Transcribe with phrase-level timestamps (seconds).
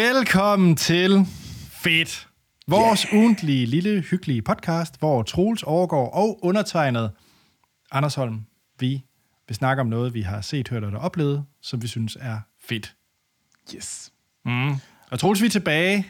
[0.00, 1.26] Velkommen til
[1.72, 2.28] Fedt.
[2.68, 3.22] Vores yeah.
[3.22, 7.10] ugentlige, lille, hyggelige podcast, hvor Troels overgår og undertegnet
[7.92, 8.40] Anders Holm,
[8.78, 9.04] vi
[9.48, 12.38] vil snakke om noget, vi har set, hørt eller oplevet, som vi synes er
[12.68, 12.94] fedt.
[13.74, 14.12] Yes.
[14.44, 14.70] Mm.
[15.10, 16.06] Og Troels, vi er tilbage.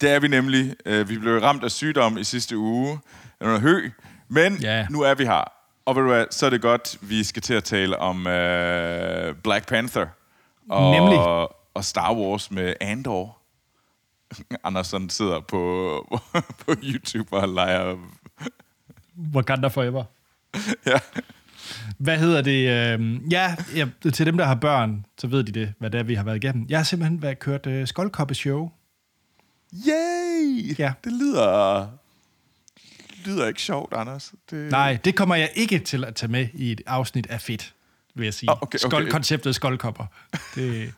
[0.00, 0.74] Det er vi nemlig.
[0.86, 2.98] Øh, Vi blev ramt af sygdom i sidste uge.
[3.40, 3.90] Under hø.
[4.28, 4.86] Men Ja.
[4.90, 5.44] nu er vi her.
[5.86, 9.34] Og ved du hvad, så er det godt, vi skal til at tale om øh,
[9.34, 10.06] Black Panther.
[10.70, 11.18] Og, Nemlig.
[11.74, 13.38] Og Star Wars med Andor.
[14.64, 15.58] Andersen sidder på,
[16.66, 17.96] på YouTube og leger...
[19.34, 20.04] Wakanda Forever.
[20.86, 20.98] Ja.
[21.98, 22.68] Hvad hedder det?
[22.68, 26.02] Øh, ja, ja, til dem, der har børn, så ved de det, hvad det er,
[26.02, 26.66] vi har været igennem.
[26.68, 28.70] Jeg har simpelthen været kørt øh, Skoldkoppe Show.
[29.88, 30.78] Yay!
[30.78, 30.92] Ja.
[31.04, 31.88] Det lyder...
[33.24, 34.32] lyder ikke sjovt, Anders.
[34.50, 34.70] Det...
[34.70, 37.74] Nej, det kommer jeg ikke til at tage med i et afsnit af fedt,
[38.14, 38.50] vil jeg sige.
[38.50, 38.78] Ah, okay, okay.
[38.78, 40.06] Skold, konceptet skoldkopper.
[40.54, 40.94] Det,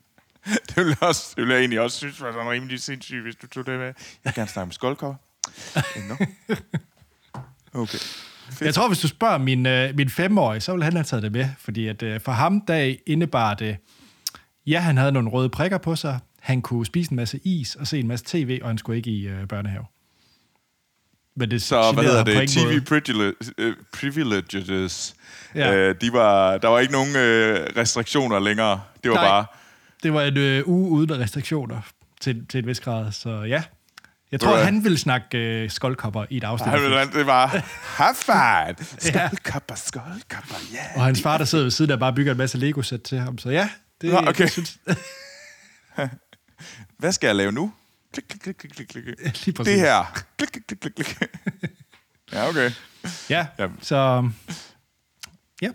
[0.68, 3.46] Det ville, også, det ville jeg egentlig også synes var sådan rimelig sindssygt, hvis du
[3.46, 3.86] tog det med.
[3.86, 5.18] Jeg vil gerne snakke om skoldkopper.
[6.08, 6.14] No.
[7.72, 7.98] Okay.
[8.60, 11.32] jeg tror, hvis du spørger min, øh, min femårige, så vil han have taget det
[11.32, 11.48] med.
[11.58, 13.76] Fordi at, øh, for ham, der indebar det,
[14.66, 17.86] ja, han havde nogle røde prikker på sig, han kunne spise en masse is og
[17.86, 19.84] se en masse tv, og han skulle ikke i øh, børnehave.
[21.36, 22.48] Men det Så hvad hedder det?
[22.48, 22.80] TV
[23.58, 25.14] øh, privileges.
[25.54, 25.74] Ja.
[25.74, 28.80] Øh, de var, der var ikke nogen øh, restriktioner længere.
[29.02, 29.28] Det var Nej.
[29.28, 29.46] bare...
[30.04, 31.80] Det var en øh, uge uden restriktioner
[32.20, 33.62] til, til et vis grad, så ja.
[34.32, 36.70] Jeg tror, han ville snakke øh, skoldkopper i et afsnit.
[36.70, 37.46] Han, ville- det var
[37.96, 38.86] have fun.
[38.98, 40.76] Skoldkopper, skoldkopper, ja.
[40.78, 40.96] Yeah.
[40.96, 43.38] Og hans far, der sidder ved siden af, bare bygger en masse Lego-sæt til ham.
[43.38, 44.40] Så ja, det, Nå, okay.
[44.40, 44.78] jeg synes,
[46.98, 47.72] Hvad skal jeg lave nu?
[48.12, 49.04] Klik, klik, klik, klik, klik,
[49.46, 49.72] lige præcis.
[49.72, 50.22] Det her.
[50.38, 51.30] Klik, klik, klik, klik, klik.
[52.32, 52.70] Ja, okay.
[53.30, 53.78] Ja, Jamen.
[53.82, 54.30] så...
[55.62, 55.70] Ja.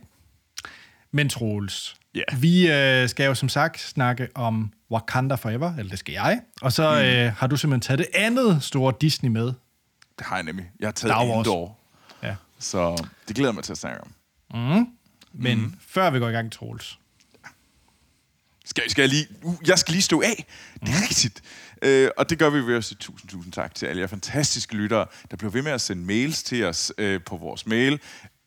[1.11, 2.21] Men Troels, Ja.
[2.37, 6.41] vi øh, skal jo som sagt snakke om Wakanda Forever, eller det skal jeg.
[6.61, 6.97] Og så mm.
[7.05, 9.45] øh, har du simpelthen taget det andet store Disney med.
[9.45, 9.55] Det
[10.25, 10.71] har jeg nemlig.
[10.79, 11.47] Jeg har taget Star Wars.
[11.47, 11.77] Endor.
[12.23, 12.35] Ja.
[12.59, 14.11] Så det glæder mig til at snakke om.
[15.33, 15.65] Men Mhm.
[15.65, 15.73] mm.
[15.87, 16.99] før vi går i gang, Troels.
[18.65, 19.27] Skal, skal jeg lige...
[19.43, 20.45] Uh, jeg skal lige stå af.
[20.79, 21.41] Det er rigtigt.
[21.81, 24.75] Øh, og det gør vi ved at sige tusind, tusind tak til alle jer fantastiske
[24.75, 27.99] lyttere, der bliver ved med at sende mails til os øh, på vores mail.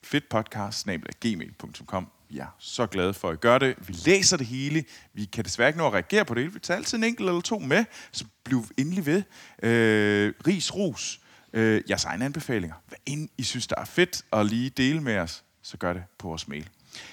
[0.05, 3.75] fedtpodcast.gmail.com Vi er så glade for, at I gør det.
[3.87, 4.85] Vi læser det hele.
[5.15, 6.53] Vi kan desværre ikke nå at reagere på det hele.
[6.53, 9.23] Vi tager altid en enkelt eller to med, så bliv endelig ved.
[9.63, 11.21] Øh, ris, ros.
[11.53, 12.75] Øh, jeres egne anbefalinger.
[12.89, 16.03] Hvad end I synes, der er fedt at lige dele med os, så gør det
[16.19, 16.69] på vores mail.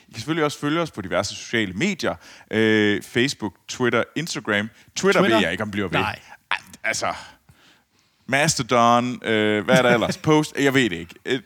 [0.08, 2.16] I kan selvfølgelig også følge os på diverse sociale medier.
[2.52, 4.70] Øh, Facebook, Twitter, Instagram.
[4.96, 6.00] Twitter, Twitter ved jeg ikke, om bliver ved.
[6.00, 6.20] Nej.
[6.52, 7.14] Ej, Altså,
[8.26, 10.18] Mastodon, øh, hvad er der ellers?
[10.28, 11.16] Post, jeg ved det ikke.
[11.26, 11.44] Et,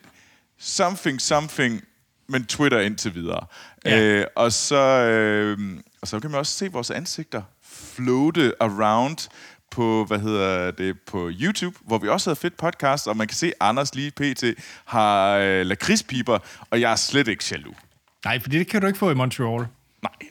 [0.57, 1.83] something, something,
[2.33, 3.45] men Twitter indtil videre.
[3.85, 4.01] Ja.
[4.01, 5.57] Øh, og, så, øh,
[6.01, 9.29] og så kan man også se vores ansigter floate around
[9.71, 13.35] på, hvad hedder det, på YouTube, hvor vi også har fedt podcast, og man kan
[13.35, 14.43] se, Anders lige pt.
[14.85, 16.39] har øh, lakridspiber,
[16.69, 17.77] og jeg er slet ikke jaloux.
[18.25, 19.67] Nej, for det kan du ikke få i Montreal.
[20.01, 20.29] Nej,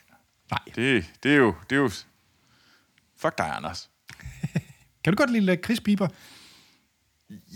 [0.50, 0.58] Nej.
[0.74, 1.54] det, det er jo...
[1.70, 1.90] Det er jo
[3.18, 3.90] fuck dig, Anders.
[5.04, 6.08] Kan du godt lide Chris Bieber?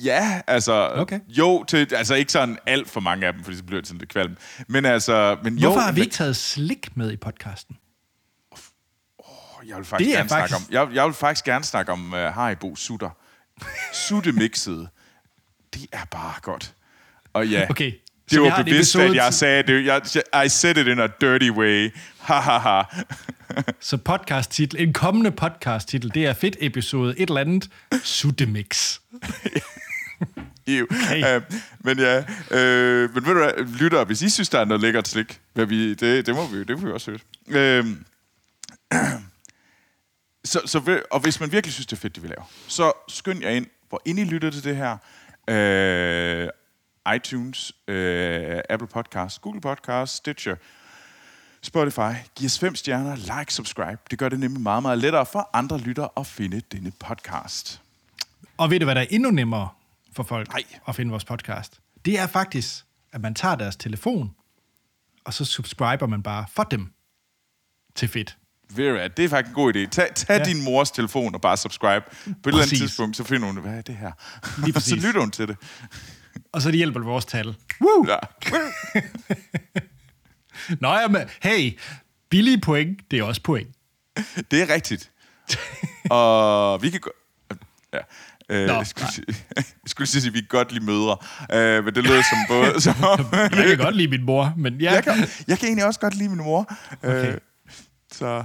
[0.05, 0.91] Ja, altså...
[0.95, 1.21] Okay.
[1.29, 3.99] Jo, til, altså ikke sådan alt for mange af dem, fordi så bliver det sådan
[3.99, 4.37] lidt kvalm.
[4.69, 5.37] Men altså...
[5.43, 7.77] Men Hvorfor jo, har vi ikke taget slik med i podcasten?
[9.67, 11.93] Jeg vil faktisk, Det er gerne faktisk- snakke om, jeg, jeg vil faktisk gerne snakke
[11.93, 13.11] om uh, Haribo sutter.
[13.93, 14.89] Suttemixet.
[15.75, 16.75] Det er bare godt.
[17.33, 17.93] Og ja, Okay,
[18.31, 19.87] det var bevidst, at jeg sagde det.
[19.87, 20.03] Jeg,
[20.47, 21.91] I said it in a dirty way.
[22.21, 22.83] Ha, ha, ha.
[23.81, 27.69] Så podcast-titel, en kommende podcast-titel, det er fedt episode et eller andet,
[28.05, 28.99] Suttemix.
[30.67, 30.87] Ew.
[30.91, 31.37] Okay.
[31.37, 31.43] Uh,
[31.79, 35.09] men ja, øh, men ved du hvad, lytter, hvis I synes, der er noget lækkert
[35.09, 37.79] slik, hvad vi, det, det må vi jo, det må vi også høre.
[37.79, 37.87] Øh,
[40.45, 43.43] så, så, og hvis man virkelig synes, det er fedt, det vi laver, så skynd
[43.43, 44.97] jer ind, hvor ind I lytter til det her.
[45.51, 46.49] Øh,
[47.15, 50.57] iTunes, øh, Apple Podcasts, Google Podcasts, Stitcher,
[51.63, 52.15] Spotify.
[52.35, 53.99] Giv os fem stjerner, like, subscribe.
[54.11, 57.81] Det gør det nemlig meget, meget lettere for andre lyttere at finde denne podcast.
[58.57, 59.69] Og ved du, hvad der er endnu nemmere
[60.13, 60.63] for folk Nej.
[60.89, 61.81] at finde vores podcast?
[62.05, 64.35] Det er faktisk, at man tager deres telefon,
[65.25, 66.93] og så subscriber man bare for dem
[67.95, 68.37] til fedt.
[68.75, 69.87] Hvad, det er faktisk en god idé.
[69.91, 70.45] Tag, tag Ja.
[70.45, 72.05] din mors telefon og bare subscribe.
[72.07, 72.79] På et eller andet Præcis.
[72.79, 74.13] tidspunkt, så finder hun, hvad er det her?
[74.61, 75.01] Lige præcis.
[75.03, 75.57] så lytter hun til det.
[76.53, 77.57] Og så det hjælper vores tal.
[77.81, 78.07] Woo!
[78.09, 78.19] Ja.
[80.81, 81.79] Nå jamen, hey,
[82.31, 83.69] billige point, det er også point.
[84.51, 85.11] Det er rigtigt.
[86.11, 87.11] og vi kan gå...
[87.93, 87.99] Ja.
[88.49, 91.17] Øh, Nå, jeg, skulle sige, jeg skulle sige, at vi kan godt lide mødre.
[91.53, 92.81] Øh, men det lyder som både...
[92.81, 92.95] Som,
[93.33, 94.93] Jeg kan godt lide min mor, men ja.
[94.93, 95.15] jeg, kan,
[95.49, 96.77] jeg kan egentlig også godt lide min mor.
[97.03, 97.33] Okay.
[97.33, 97.39] Øh,
[98.13, 98.45] så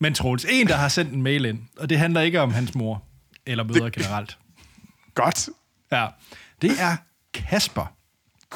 [0.00, 2.74] Men Troels, en, der har sendt en mail ind, og det handler ikke om hans
[2.74, 3.02] mor,
[3.46, 3.92] eller mødre det...
[3.92, 4.38] generelt.
[5.14, 5.48] Godt.
[5.92, 6.06] Ja,
[6.62, 6.96] det er
[7.34, 7.92] Kasper.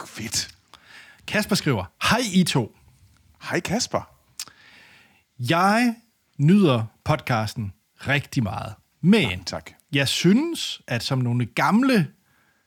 [0.06, 0.48] Fedt.
[1.26, 2.76] Kasper skriver, Hej I to.
[3.50, 4.10] Hej Kasper.
[5.38, 5.94] Jeg
[6.38, 7.72] nyder podcasten
[8.08, 8.74] rigtig meget.
[9.00, 9.70] Men Ja, tak.
[9.92, 12.08] jeg synes, at som nogle gamle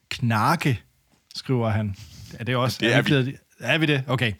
[0.09, 0.83] knarke,
[1.35, 1.95] skriver han.
[2.39, 2.77] Er det også?
[2.81, 3.05] Det er vi.
[3.05, 4.03] blevet- Er vi det?
[4.07, 4.33] Okay.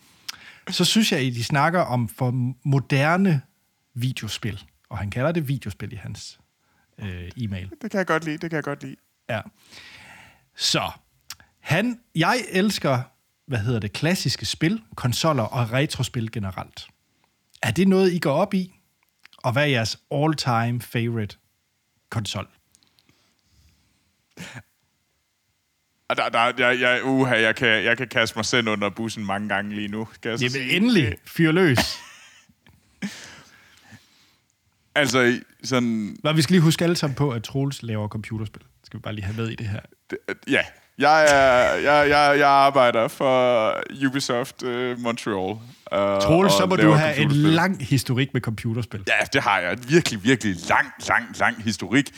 [0.69, 3.41] Så synes jeg, at de snakker om for moderne
[3.93, 4.63] videospil.
[4.89, 6.39] Og han kalder det videospil i hans
[6.99, 7.69] øh, e-mail.
[7.81, 8.95] Det kan jeg godt lide, det kan jeg godt lide.
[9.29, 9.41] Ja.
[10.57, 10.91] Så,
[11.59, 13.01] han, jeg elsker,
[13.47, 16.87] hvad hedder det, klassiske spil, konsoller og retrospil generelt.
[17.61, 18.73] Er det noget, I går op i?
[19.37, 21.37] Og hvad er jeres all-time favorite
[22.09, 22.47] konsol?
[26.09, 29.25] Og der, der, jeg, jeg, uha, jeg, kan, jeg kan kaste mig selv under bussen
[29.25, 30.05] mange gange lige nu.
[30.05, 30.75] Kan jeg Jamen sige.
[30.75, 31.97] endelig, fyr løs.
[34.97, 36.17] Altså, sådan...
[36.23, 38.61] Nå, vi skal lige huske alle sammen på, at Troels laver computerspil.
[38.85, 39.79] Skal vi bare lige have med i det her.
[40.09, 40.17] det-
[40.47, 40.61] Ja,
[40.97, 43.73] jeg, er, jeg, jeg, jeg arbejder for
[44.07, 45.35] Ubisoft uh, Montreal.
[45.45, 45.59] Uh,
[46.21, 49.03] Troels, så må du have en lang historik med computerspil.
[49.07, 49.73] Ja, det har jeg.
[49.73, 52.09] En virkelig, virkelig lang, lang, lang historik.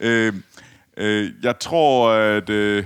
[0.00, 0.32] Øh,
[0.96, 2.84] øh, jeg tror, at øh,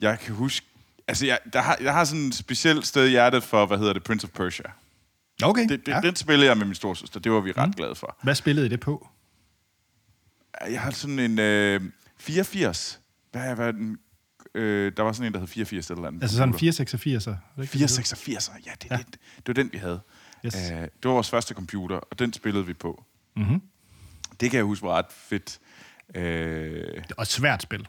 [0.00, 0.66] jeg kan huske...
[1.08, 3.92] Altså, jeg, der har, jeg har sådan et specielt sted i hjertet for, hvad hedder
[3.92, 4.64] det, Prince of Persia.
[5.42, 6.00] Okay, Det, det, ja.
[6.00, 7.20] Den spillede jeg med min storsøster.
[7.20, 7.72] Det var vi ret mm.
[7.74, 8.16] glade for.
[8.22, 9.08] Hvad spillede I det på?
[10.70, 11.80] Jeg har sådan en øh,
[12.18, 13.00] 84.
[13.32, 13.98] Hvad, hvad er den?
[14.54, 16.22] Øh, der var sådan en, der hed 84 eller andet.
[16.22, 17.32] Altså sådan 486.
[17.70, 18.96] 486, ja, det, Ja.
[18.96, 19.02] ja.
[19.02, 20.00] Det, det var den, vi havde.
[20.46, 20.54] Yes.
[20.54, 23.04] Øh, det var vores første computer, og den spillede vi på.
[23.36, 23.62] Mm-hmm.
[24.40, 25.58] Det kan jeg huske var ret fedt.
[26.14, 27.88] Øh, Og et svært spil.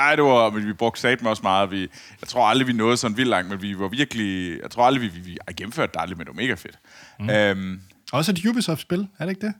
[0.00, 1.70] Ej, det var, men vi brugte sat også meget.
[1.70, 1.80] Vi,
[2.20, 4.60] jeg tror aldrig, vi nåede sådan vildt langt, men vi var virkelig...
[4.62, 6.78] Jeg tror aldrig, vi, vi, vi ej, gennemførte det aldrig, men det var mega fedt.
[7.18, 7.30] Mm.
[7.30, 7.80] Øhm,
[8.12, 9.54] Også et Ubisoft-spil, er det ikke det?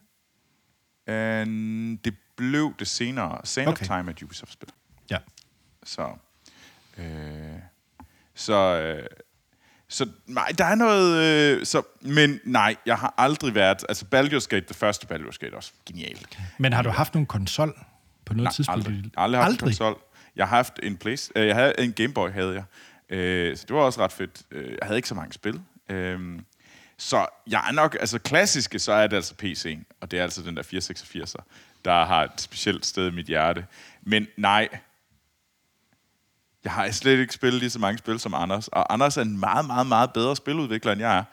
[1.12, 1.46] øh,
[2.04, 3.38] det blev det senere.
[3.44, 3.86] Sand okay.
[3.86, 4.68] Time er et Ubisoft-spil.
[5.10, 5.18] Ja.
[5.84, 6.08] Så,
[6.98, 7.04] øh,
[8.34, 9.06] så, øh,
[9.88, 11.16] så nej, der er noget,
[11.58, 15.54] øh, så, men nej, jeg har aldrig været, altså Baldur's Gate, det første Baldur's Gate
[15.56, 16.38] også, genialt.
[16.58, 17.74] Men har du haft nogen konsol
[18.24, 18.86] på noget Nej, tidspunkt?
[18.86, 19.10] aldrig.
[19.16, 19.98] aldrig haft en konsol.
[20.36, 22.64] Jeg har haft en Place, øh, jeg havde en Game Boy, havde jeg.
[23.16, 24.42] Øh, så det var også ret fedt.
[24.50, 25.60] Øh, jeg havde ikke så mange spil.
[25.88, 26.40] Øh,
[26.98, 30.42] så jeg er nok, altså klassiske, så er det altså PC'en, og det er altså
[30.42, 31.42] den der 486'er,
[31.84, 33.66] der har et specielt sted i mit hjerte.
[34.02, 34.68] Men nej,
[36.64, 39.40] jeg har slet ikke spillet lige så mange spil som Anders, og Anders er en
[39.40, 41.24] meget, meget, meget bedre spiludvikler, end jeg er.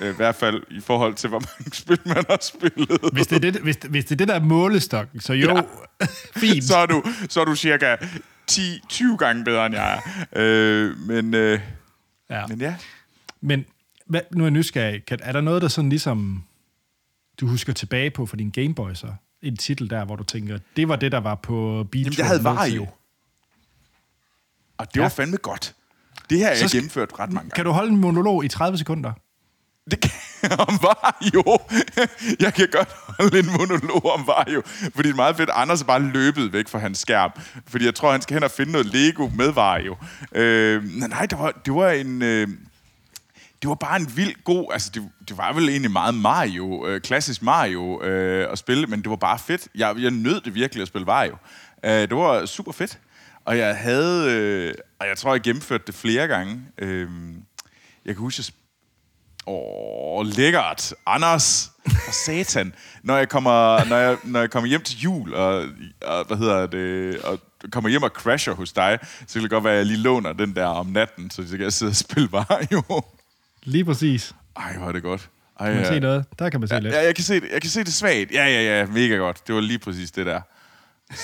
[0.00, 2.98] Øh, I hvert fald i forhold til, hvor mange spil man har spillet.
[3.12, 5.62] Hvis det, er det, hvis, hvis det er det, der er målestokken, så jo, ja.
[6.40, 6.64] fint.
[6.64, 7.96] så er du, så er du cirka
[8.52, 10.26] 10-20 gange bedre, end jeg er.
[10.36, 11.60] Øh, men, øh,
[12.30, 12.46] Ja.
[12.46, 12.76] men ja,
[13.40, 13.64] Men
[14.06, 15.04] hvad, nu er jeg nysgerrig.
[15.06, 16.44] Kan, er der noget, der sådan ligesom,
[17.40, 19.06] du husker tilbage på for din Gameboy så?
[19.42, 22.26] En titel der, hvor du tænker, det var det, der var på Beat Jamen, jeg
[22.26, 22.86] havde Vario.
[24.78, 25.02] Og det ja.
[25.02, 25.74] Var fandme godt.
[26.30, 27.50] Det her Så jeg gennemført ret mange gange.
[27.54, 29.12] Kan du holde en monolog i 30 sekunder?
[29.90, 30.10] Det kan
[30.68, 31.58] om Vario.
[32.40, 32.88] Jeg kan godt
[33.18, 34.62] holde en monolog om Vario.
[34.66, 35.50] Fordi det er meget fedt.
[35.52, 37.32] Anders er bare løbet væk fra hans skærm.
[37.68, 39.96] Fordi jeg tror, han skal hen og finde noget Lego med Vario.
[40.32, 42.22] Øh, nej, nej, det var, det var en...
[42.22, 42.48] Øh,
[43.62, 44.72] det var bare en vild god...
[44.72, 49.02] Altså, det, det var vel egentlig meget Mario, øh, klassisk Mario øh, at spille, men
[49.02, 49.68] det var bare fedt.
[49.74, 51.36] Jeg, jeg nød det virkelig at spille Mario.
[51.84, 52.98] Øh, det var super fedt.
[53.44, 54.30] Og jeg havde...
[54.30, 56.62] Øh, og jeg tror, jeg gennemførte det flere gange.
[56.78, 57.08] Øh,
[58.04, 58.44] jeg kan huske, jeg
[59.46, 60.94] Åh, lækkert.
[61.06, 62.74] Anders, for satan.
[63.02, 65.64] Når jeg kommer, når jeg, når jeg kommer hjem til jul, og,
[66.02, 67.38] og, hvad hedder det, og
[67.72, 70.32] kommer hjem og crasher hos dig, så kan det godt være, at jeg lige låner
[70.32, 73.02] den der om natten, så jeg kan sidde og spille Mario.
[73.64, 74.34] Lige præcis.
[74.56, 75.28] Ej, hvor er det godt.
[75.60, 75.92] Ej, Kan man ja.
[75.94, 76.24] se noget?
[76.38, 76.94] Der kan man se lidt.
[76.94, 77.48] Ja, jeg kan se det.
[77.52, 78.30] Jeg kan se det svagt.
[78.32, 78.86] Ja, ja, ja.
[78.86, 79.46] Mega godt.
[79.46, 80.40] Det var lige præcis det der.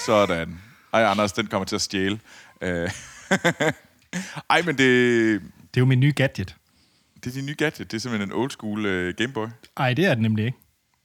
[0.07, 0.61] Sådan.
[0.93, 2.21] Ej, Anders, den kommer til at stjæle.
[2.61, 2.91] Øh.
[4.51, 5.41] Ej, men det,
[5.75, 6.55] Det er jo min nye gadget.
[7.29, 7.91] Det er din nye gadget.
[7.91, 9.47] Det er simpelthen en old school uh, Gameboy.
[9.77, 10.59] Ej, det er det nemlig ikke.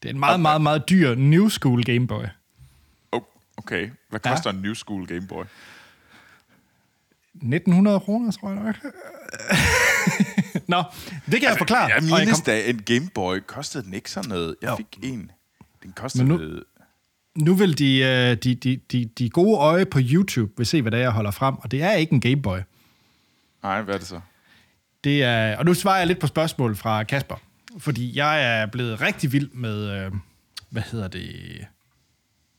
[0.03, 2.23] Det er en meget, meget, meget dyr new school Gameboy.
[3.11, 3.21] Oh,
[3.57, 3.89] okay.
[4.09, 4.31] Hvad Ja.
[4.31, 5.43] koster en new school Gameboy?
[7.35, 8.75] 1900 kroner, tror jeg nok.
[10.67, 10.83] Nå,
[11.25, 11.85] det kan jeg forklare.
[11.95, 14.55] Jeg mindes kom- da, en Gameboy kostede den ikke sådan noget.
[14.61, 14.75] Jeg Jo.
[14.75, 15.31] fik en.
[15.83, 16.25] Den kostede...
[16.25, 16.59] Men nu-
[17.35, 20.91] Nu vil de, øh, de, de, de, de gode øje på YouTube vil se, hvad
[20.91, 21.55] det er, jeg holder frem.
[21.57, 22.57] Og det er ikke en Gameboy.
[23.63, 24.19] Nej, hvad er det så?
[25.03, 27.35] Det er, og nu svarer jeg lidt på spørgsmål fra Kasper.
[27.77, 30.11] Fordi jeg er blevet rigtig vild med, øh,
[30.69, 31.65] hvad hedder det,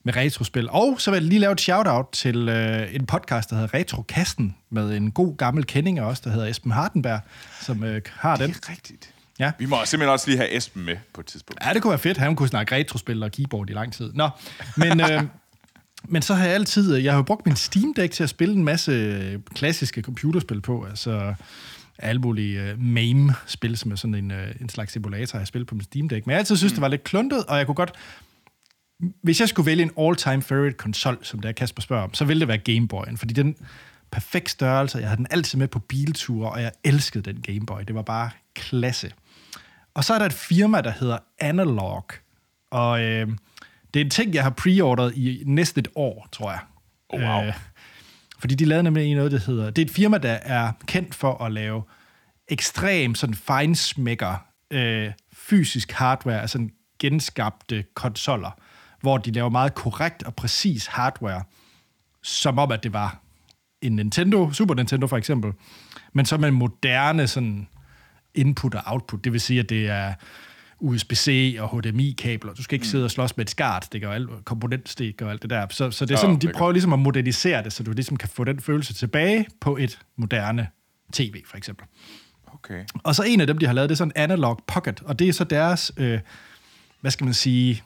[0.05, 0.71] med retrospil.
[0.71, 4.57] Og så vil jeg lige lave et shout-out til øh, en podcast, der hedder Retrokasten,
[4.71, 7.21] med en god gammel kending af os, der hedder Esben Hardenberg,
[7.61, 8.51] som øh, har den.
[8.51, 9.11] Det er rigtigt.
[9.39, 9.53] Ja.
[9.59, 11.65] Vi må simpelthen også lige have Esben med på et tidspunkt.
[11.65, 12.19] Ja, det kunne være fedt.
[12.19, 14.13] Han kunne snakke retrospil og keyboard i lang tid.
[14.15, 14.31] Nå,
[14.77, 15.23] men, øh,
[16.13, 16.97] men så har jeg altid...
[16.97, 20.85] Jeg har brugt min Steam Deck til at spille en masse klassiske computerspil på.
[20.85, 21.35] Altså
[21.99, 25.69] alle mulige uh, MAME-spil, som er sådan en, uh, en slags simulator, jeg har spillet
[25.69, 26.27] på min Steam Deck.
[26.27, 26.75] Men jeg altid synes, mm.
[26.75, 27.93] det var lidt kluntet, og jeg kunne godt...
[29.23, 32.25] Hvis jeg skulle vælge en all-time favorite konsol, som det er Kasper spørger om, så
[32.25, 33.57] ville det være Game Boy'en, fordi den
[34.11, 37.81] perfekt størrelse, jeg havde den altid med på bilture, og jeg elskede den Game Boy.
[37.89, 39.13] Det var bare klasse.
[39.95, 42.05] Og så er der et firma, der hedder Analog,
[42.71, 43.29] og øh,
[43.95, 46.61] det er en ting, jeg har preordret i næsten et år, tror jeg.
[47.09, 47.43] Oh, wow.
[47.43, 47.55] Øh,
[48.39, 49.71] fordi de lavede nemlig noget, der hedder...
[49.71, 51.83] Det er et firma, der er kendt for at lave
[52.49, 54.35] ekstrem sådan fejnsmækker
[54.71, 58.51] øh, fysisk hardware, altså genskabte konsoller,
[59.01, 61.43] hvor de laver meget korrekt og præcis hardware,
[62.23, 63.21] som om, at det var
[63.83, 65.53] en Nintendo, Super Nintendo for eksempel,
[66.13, 67.69] men som en moderne sådan
[68.35, 69.25] input og output.
[69.25, 70.15] Det vil sige, at det er
[70.81, 72.55] USB-C og HDMI-kabler.
[72.55, 72.91] Du skal ikke mm.
[72.91, 75.67] sidde og slås med et skart, det gør alt, komponentstik og alt det der.
[75.71, 78.17] Så, så det er sådan, oh, de prøver ligesom at modernisere det, så du ligesom
[78.17, 80.69] kan få den følelse tilbage på et moderne
[81.13, 81.87] tv, for eksempel.
[82.55, 82.85] Okay.
[83.03, 85.29] Og så en af dem, de har lavet, det er sådan Analog Pocket, og det
[85.29, 86.21] er så deres, øh,
[87.01, 87.83] hvad skal man sige,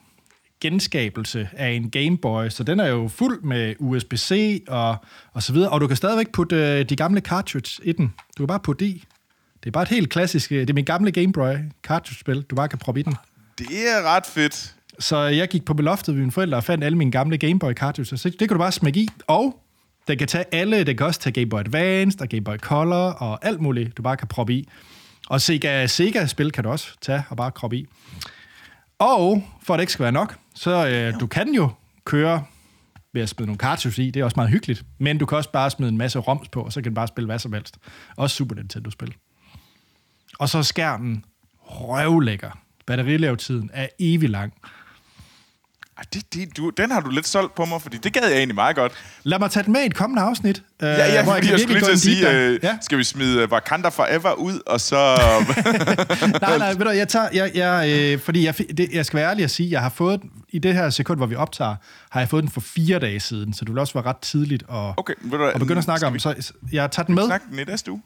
[0.61, 4.97] genskabelse af en Game Boy, så den er jo fuld med USB-C og,
[5.33, 8.13] og så videre, og du kan stadigvæk putte øh, de gamle cartridges i den.
[8.37, 9.03] Du kan bare putte i.
[9.63, 12.55] Det er bare et helt klassisk, øh, det er min gamle Game Boy cartridge-spil, du
[12.55, 13.15] bare kan proppe i den.
[13.57, 14.75] Det er ret fedt.
[14.99, 17.73] Så jeg gik på beloftet ved mine forældre og fandt alle mine gamle Game Boy
[17.73, 19.63] cartridges, så det kan du bare smække i, og
[20.07, 23.11] den kan tage alle, den kan også tage Game Boy Advance og Game Boy Color
[23.11, 24.67] og alt muligt, du bare kan proppe i.
[25.29, 27.87] Og Sega, Sega-spil kan du også tage og bare proppe i.
[28.99, 31.69] Og for at det ikke skal være nok, så øh, du kan jo
[32.05, 32.43] køre
[33.13, 35.51] ved at smide nogle cartridges i, det er også meget hyggeligt, men du kan også
[35.51, 37.77] bare smide en masse ROMs på, og så kan du bare spille hvad som helst.
[38.17, 39.13] Også Super Nintendo-spil.
[40.39, 41.25] Og så er skærmen
[41.61, 42.51] røvlækker.
[42.85, 44.53] Batterilevetiden er evig lang.
[46.13, 48.55] Det, det, du, den har du lidt solgt på mig, fordi det gad jeg egentlig
[48.55, 48.91] meget godt.
[49.23, 50.63] Lad mig tage den med i et kommende afsnit.
[50.81, 52.77] Ja, ja, øh, hvor jeg, jeg skulle lige til at sige, øh, ja?
[52.81, 54.95] skal vi smide uh, Wakanda Forever ud, og så...
[56.41, 57.29] nej, nej, ved du, jeg tager...
[57.33, 60.21] Jeg, jeg, øh, fordi jeg, det, jeg skal være ærlig at sige, jeg har fået
[60.49, 61.75] i det her sekund, hvor vi optager,
[62.09, 64.63] har jeg fået den for fire dage siden, så du vil også være ret tidligt
[64.63, 66.19] at, okay, ved du, at begynde at snakke om.
[66.19, 67.25] Så jeg tager den med.
[67.25, 68.01] Snakke den i næste uge.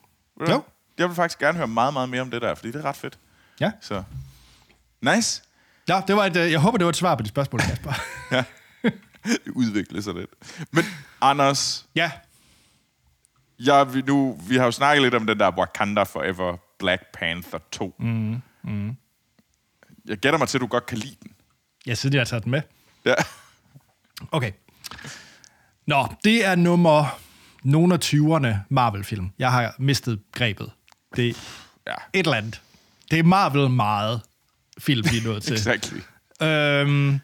[0.49, 0.63] Jo.
[0.97, 2.95] Jeg vil faktisk gerne høre meget, meget mere om det der, fordi det er ret
[2.95, 3.19] fedt.
[3.59, 3.71] Ja.
[3.81, 4.03] Så,
[5.01, 5.43] nice.
[5.87, 7.93] Ja, det var et, øh, jeg håber, det var et svar på de spørgsmål, Kasper.
[8.31, 8.43] ja.
[9.23, 10.29] Det udvikler sig lidt.
[10.71, 10.83] Men
[11.21, 11.85] Anders...
[11.95, 12.11] Ja?
[13.59, 17.59] Ja, vi, nu, vi har jo snakket lidt om den der Wakanda Forever Black Panther
[17.71, 17.95] 2.
[17.99, 18.95] Mm, mm.
[20.05, 21.31] Jeg gætter mig til, at du godt kan lide den.
[21.87, 22.61] Ja, siden jeg har taget den med.
[23.05, 23.13] Ja.
[24.31, 24.51] Okay.
[25.87, 27.19] Nå, det er nummer
[27.63, 29.29] nogle af 20'erne Marvel-film.
[29.39, 30.71] Jeg har mistet grebet.
[31.15, 31.33] Det er
[31.87, 32.19] ja.
[32.19, 32.61] et eller andet.
[33.11, 34.21] Det er Marvel meget
[34.79, 35.53] film, vi er nået til.
[35.59, 35.99] exactly.
[36.41, 37.19] Øhm,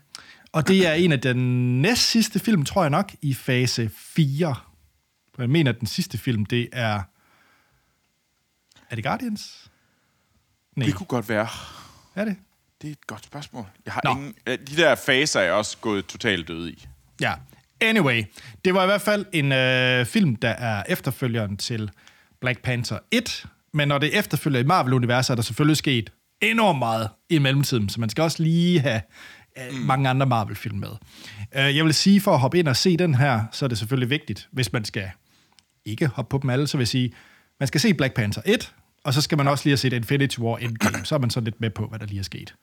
[0.52, 4.56] og det er en af den næst sidste film, tror jeg nok, i fase 4.
[5.38, 7.02] Jeg mener, at den sidste film, det er...
[8.90, 9.70] Er det Guardians?
[10.76, 10.86] Nej.
[10.86, 11.48] Det kunne godt være.
[12.16, 12.36] Er det?
[12.82, 13.66] Det er et godt spørgsmål.
[13.86, 16.88] Jeg har ingen, de der faser er også gået totalt død i.
[17.22, 17.34] Ja.
[17.82, 18.24] Anyway,
[18.66, 21.92] det var i hvert fald en øh, film, der er efterfølgeren til
[22.42, 23.46] Black Panther 1.
[23.74, 26.12] Men når det efterfølger i Marvel-universet, er der selvfølgelig sket
[26.42, 29.02] enormt meget i mellemtiden, så man skal også lige have
[29.72, 29.78] mm.
[29.78, 30.90] mange andre Marvel-film med.
[31.56, 33.78] Uh, jeg vil sige, for at hoppe ind og se den her, så er det
[33.78, 35.10] selvfølgelig vigtigt, hvis man skal
[35.86, 37.14] ikke hoppe på dem alle, så vil jeg sige,
[37.60, 38.74] man skal se Black Panther 1,
[39.04, 41.40] og så skal man også lige have set Infinity War Endgame, så er man så
[41.40, 42.56] lidt med på, hvad der lige er sket.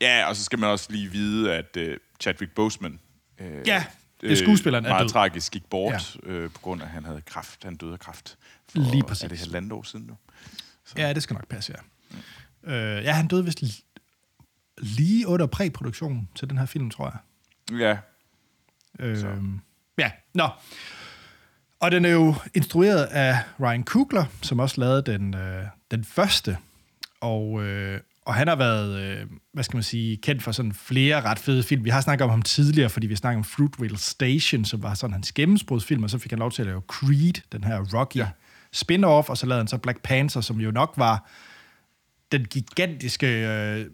[0.00, 1.82] Ja, og så skal man også lige vide, at uh,
[2.20, 2.98] Chadwick Boseman...
[3.40, 3.84] Uh, ja,
[4.20, 5.08] det skuespilleren er meget død.
[5.08, 6.32] tragisk gik bort, ja.
[6.32, 7.64] øh, på grund af, at han havde kraft.
[7.64, 8.36] Han døde af kraft.
[8.68, 9.24] For, Lige præcis.
[9.24, 10.16] Er det halvandet år siden nu?
[10.84, 10.94] Så.
[10.96, 11.82] Ja, det skal nok passe, ja.
[12.72, 13.62] Øh, ja, han døde vist
[14.78, 17.18] lige under præproduktionen til den her film, tror jeg.
[17.78, 17.98] Ja.
[19.06, 19.24] Øh,
[19.98, 20.48] ja, nå.
[21.80, 26.58] Og den er jo instrueret af Ryan Coogler, som også lavede den, øh, den første.
[27.20, 31.20] Og, øh, og han har været, øh, hvad skal man sige, kendt for sådan flere
[31.20, 31.84] ret fede film.
[31.84, 35.12] Vi har snakket om ham tidligere, fordi vi snakkede om Fruitvale Station, som var sådan
[35.12, 38.28] hans gennembrudsfilm, og så fik han lov til at lave Creed, den her Rocky ja.
[38.76, 41.30] Spin-off, og så lavede han så Black Panther, som jo nok var
[42.32, 43.86] den gigantiske øh,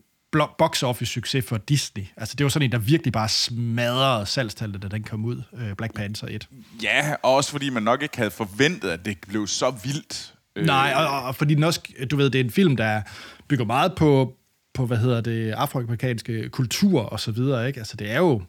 [0.58, 2.04] box office succes for Disney.
[2.16, 5.76] Altså det var sådan en, der virkelig bare smadrede salgstallet, da den kom ud, øh,
[5.76, 6.48] Black Panther 1.
[6.82, 10.34] Ja, og også fordi man nok ikke havde forventet, at det blev så vildt.
[10.56, 10.66] Øh.
[10.66, 13.02] Nej, og, og fordi den også, du ved, det er en film, der
[13.48, 14.36] bygger meget på,
[14.74, 17.80] på hvad hedder det, afroamerikanske kultur og så videre, ikke?
[17.80, 18.42] Altså det er jo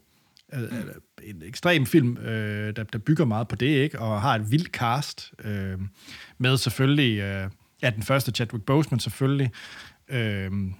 [0.53, 0.61] øh,
[1.23, 3.99] en ekstrem film, øh, der, der bygger meget på det, ikke?
[3.99, 5.79] Og har et vildt cast, øh,
[6.37, 7.19] med selvfølgelig...
[7.19, 7.49] Øh,
[7.81, 9.51] Ja, den første Chadwick Boseman selvfølgelig,
[10.07, 10.73] Øhm,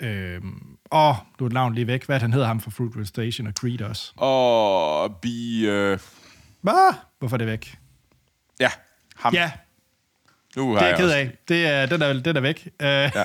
[0.00, 2.06] øhm, og du er navn lige væk.
[2.06, 4.12] Hvad det, han hedder ham fra Fruitvale Station og Creed også?
[4.16, 5.66] Og bi...
[5.66, 5.98] Øh,
[6.60, 6.94] Hvad?
[7.18, 7.78] Hvorfor er det væk?
[8.60, 8.70] ja,
[9.16, 9.34] ham.
[9.34, 9.52] Ja,
[10.56, 11.38] nu det har er jeg ked af.
[11.48, 12.66] Det er, den, er, den er væk.
[12.66, 13.08] Uh, Ja.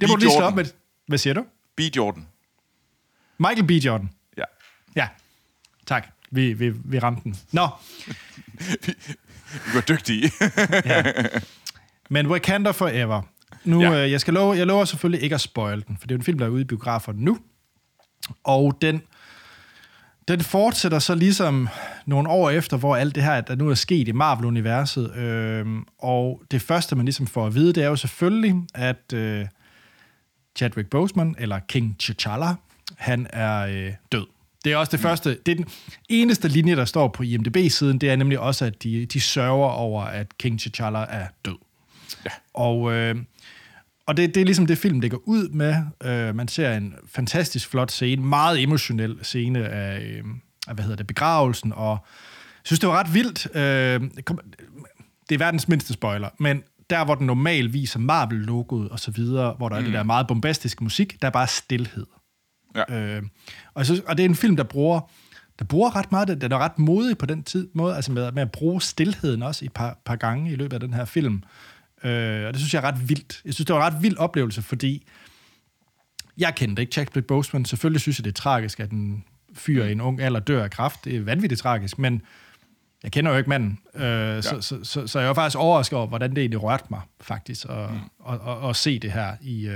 [0.00, 0.64] det må du lige slå op med.
[1.06, 1.44] Hvad siger du?
[1.76, 1.80] B.
[1.96, 2.28] Jordan.
[3.38, 3.70] Michael B.
[3.70, 4.10] Jordan.
[5.90, 5.94] Ja.
[5.94, 6.08] Ja, tak.
[6.30, 7.36] Vi, vi, vi ramte den.
[7.52, 7.68] Nå,
[9.50, 10.30] Vi var dygtige.
[12.10, 13.22] men Wakanda Forever.
[13.64, 13.92] Nu, Ja.
[13.92, 14.04] ja.
[14.04, 16.24] øh, jeg, skal love, jeg lover selvfølgelig ikke at spoil den, for det er en
[16.24, 17.38] film, der er ude i biograferne nu.
[18.44, 19.02] Og den,
[20.28, 21.68] den fortsætter så ligesom
[22.06, 25.16] nogle år efter, hvor alt det her, der nu er sket i Marvel-universet.
[25.16, 29.46] Øhm, og det første, man ligesom får at vide, det er jo selvfølgelig, at øh,
[30.56, 32.46] Chadwick Boseman, eller King T'Challa,
[32.96, 34.26] han er øh, død.
[34.66, 35.66] Det er også det første, det er den
[36.08, 40.02] eneste linje, der står på IMDb-siden, det er nemlig også, at de, de sørger over,
[40.02, 41.56] at King T'Challa er død.
[42.24, 42.30] Ja.
[42.54, 43.16] Og, øh,
[44.06, 45.76] og det, det er ligesom det film, det går ud med.
[46.04, 50.24] Øh, man ser en fantastisk flot scene, meget emotionel scene af, øh,
[50.68, 53.56] af hvad hedder det, begravelsen, og jeg synes, det var ret vildt.
[53.56, 54.40] Øh, det kom-
[55.28, 59.54] det er verdens mindste spoiler, men der, hvor den normalt viser Marvel-logoet og så videre,
[59.58, 59.80] hvor der mm.
[59.80, 62.06] er det der meget bombastiske musik, der er bare stillhed.
[62.76, 63.16] Ja.
[63.16, 63.22] Øh,
[63.74, 65.00] og, synes, og det er en film, der bruger,
[65.58, 68.42] der bruger ret meget, den er ret modig på den tid, måde, altså med, med
[68.42, 71.42] at bruge stillheden også et par, par gange i løbet af den her film.
[72.04, 73.40] Øh, og det synes jeg er ret vildt.
[73.44, 75.06] Jeg synes, det var en ret vild oplevelse, fordi
[76.38, 77.64] jeg kendte ikke Chadwick Boseman.
[77.64, 80.70] Selvfølgelig synes jeg, det er tragisk, at en fyr i en ung alder dør af
[80.70, 81.04] kræft.
[81.04, 82.22] Det er vanvittigt tragisk, men
[83.02, 83.78] jeg kender jo ikke manden.
[83.94, 84.42] Øh, ja.
[84.42, 87.66] så, så, så, så jeg var faktisk overrasket over, hvordan det egentlig rørte mig, faktisk,
[87.68, 87.98] at, mm.
[88.28, 89.74] at, at, at se det her i uh,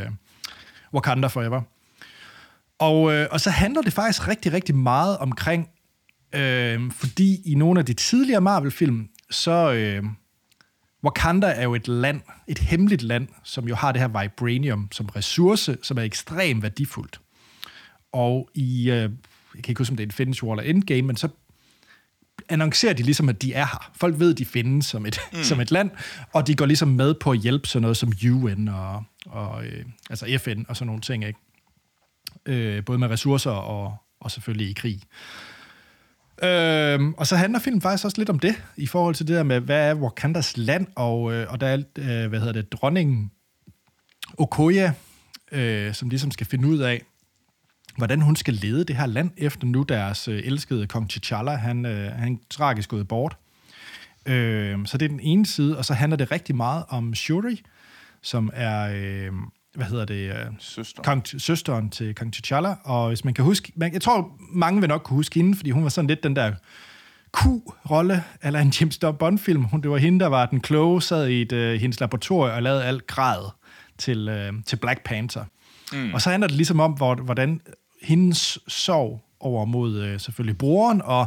[0.95, 1.63] Wakanda Forever.
[2.81, 5.69] Og, øh, og så handler det faktisk rigtig, rigtig meget omkring,
[6.35, 10.05] øh, fordi i nogle af de tidligere Marvel-film, så øh,
[11.05, 15.07] Wakanda er jo et land, et hemmeligt land, som jo har det her vibranium som
[15.07, 17.21] ressource, som er ekstremt værdifuldt.
[18.13, 19.11] Og i, øh, jeg
[19.55, 21.29] kan ikke huske, om det er Infinity War eller Endgame, men så
[22.49, 23.91] annoncerer de ligesom, at de er her.
[23.95, 25.43] Folk ved, at de findes som et, mm.
[25.43, 25.91] som et land,
[26.33, 29.85] og de går ligesom med på at hjælpe sådan noget som UN og, og øh,
[30.11, 31.39] altså FN og sådan nogle ting, ikke?
[32.47, 35.03] Øh, både med ressourcer og, og selvfølgelig i krig.
[36.43, 39.43] Øhm, og så handler filmen faktisk også lidt om det, i forhold til det der
[39.43, 43.31] med, hvad er Wakandas land, og, øh, og der er, øh, hvad hedder det, dronningen
[44.39, 44.93] Okoye,
[45.53, 47.03] øh, som ligesom skal finde ud af,
[47.97, 51.87] hvordan hun skal lede det her land, efter nu deres øh, elskede kong T'Challa, han,
[51.87, 53.37] øh, han er tragisk gået bort.
[54.27, 57.63] Øh, så det er den ene side, og så handler det rigtig meget om Shuri,
[58.23, 59.33] som er, øh,
[59.75, 61.03] hvad hedder det, øh, Søster.
[61.03, 64.89] kong, søsteren til kong T'Challa, og hvis man kan huske, man, jeg tror, mange vil
[64.89, 66.53] nok kunne huske hende, fordi hun var sådan lidt den der
[67.37, 69.65] Q-rolle, eller en James Bond-film.
[69.65, 72.63] Hun, det var hende, der var den kloge, sad i et, øh, hendes laboratorium og
[72.63, 73.51] lavede alt grad
[73.99, 75.45] til, øh, til Black Panther.
[75.93, 76.15] Mm.
[76.15, 77.61] Og så handler det ligesom om, hvor, hvordan
[78.03, 81.27] hendes sorg over mod øh, selvfølgelig broren, og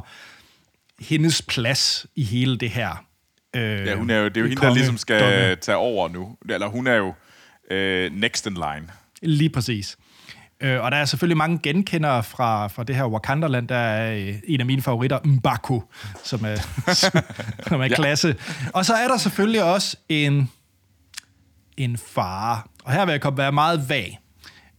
[0.99, 3.05] hendes plads i hele det her.
[3.55, 6.37] Øh, Ja, hun er jo, det er jo hende, der ligesom skal tage over nu.
[6.49, 7.13] Eller hun er jo
[7.71, 8.87] øh, next in line.
[9.21, 9.97] Lige præcis.
[10.61, 13.67] Øh, og der er selvfølgelig mange genkendere fra, fra det her Wakanda-land.
[13.67, 15.81] Der er øh, en af mine favoritter, M'Baku,
[16.23, 16.55] som er,
[17.69, 17.95] som er Ja.
[17.95, 18.35] klasse.
[18.73, 20.51] Og så er der selvfølgelig også en,
[21.77, 22.61] en fare.
[22.83, 24.19] Og her vil jeg komme være meget vag.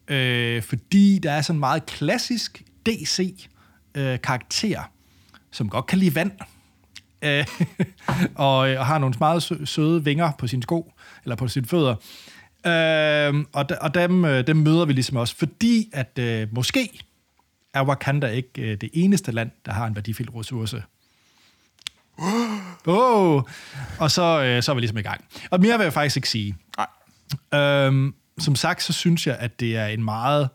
[0.08, 2.62] Øh, fordi der er sådan en meget klassisk
[3.94, 4.82] DC-karakter,
[5.52, 6.32] som godt kan lide vand.
[7.22, 7.46] Øh,
[8.34, 10.92] og, og har nogle meget sø- søde vinger på sine sko,
[11.24, 11.94] eller på sine fødder.
[12.66, 17.04] Øh, og de, og dem, øh, dem møder vi ligesom også, fordi at øh, måske
[17.74, 20.82] er Wakanda ikke øh, det eneste land, der har en værdifuld ressource.
[22.86, 23.42] Oh.
[23.98, 25.24] Og så, øh, så er vi ligesom i gang.
[25.50, 26.56] Og mere vil jeg faktisk ikke sige.
[26.76, 27.60] Nej.
[27.60, 30.48] Øhm, som sagt, så synes jeg, at det er en meget...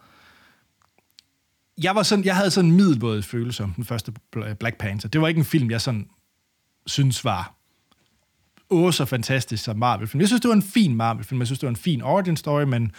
[1.83, 5.09] Jeg, var sådan, jeg havde sådan en middelbådet følelse om den første Bl- Black Panther.
[5.09, 6.09] Det var ikke en film, jeg sådan
[6.87, 7.58] synes var
[8.69, 10.21] åh så fantastisk som Marvel-film.
[10.21, 11.41] Jeg synes, det var en fin Marvel-film.
[11.41, 12.91] Jeg synes, det var en fin origin story, men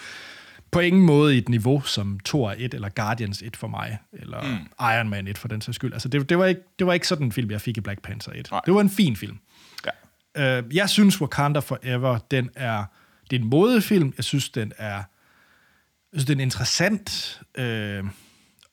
[0.70, 4.42] på ingen måde i et niveau som Thor 1 eller Guardians 1 for mig, eller
[4.42, 4.66] mm.
[4.80, 5.92] Iron Man 1 for den sags skyld.
[5.92, 8.02] Altså, det, det, var ikke, det var ikke sådan en film, jeg fik i Black
[8.02, 8.48] Panther 1.
[8.50, 8.60] Nej.
[8.66, 9.38] Det var en fin film.
[10.36, 10.58] Ja.
[10.58, 12.84] Øh, jeg synes, Wakanda Forever, den er,
[13.30, 14.12] det er en modefilm.
[14.16, 14.94] Jeg synes, den er,
[16.12, 18.04] jeg synes, det er interessant øh,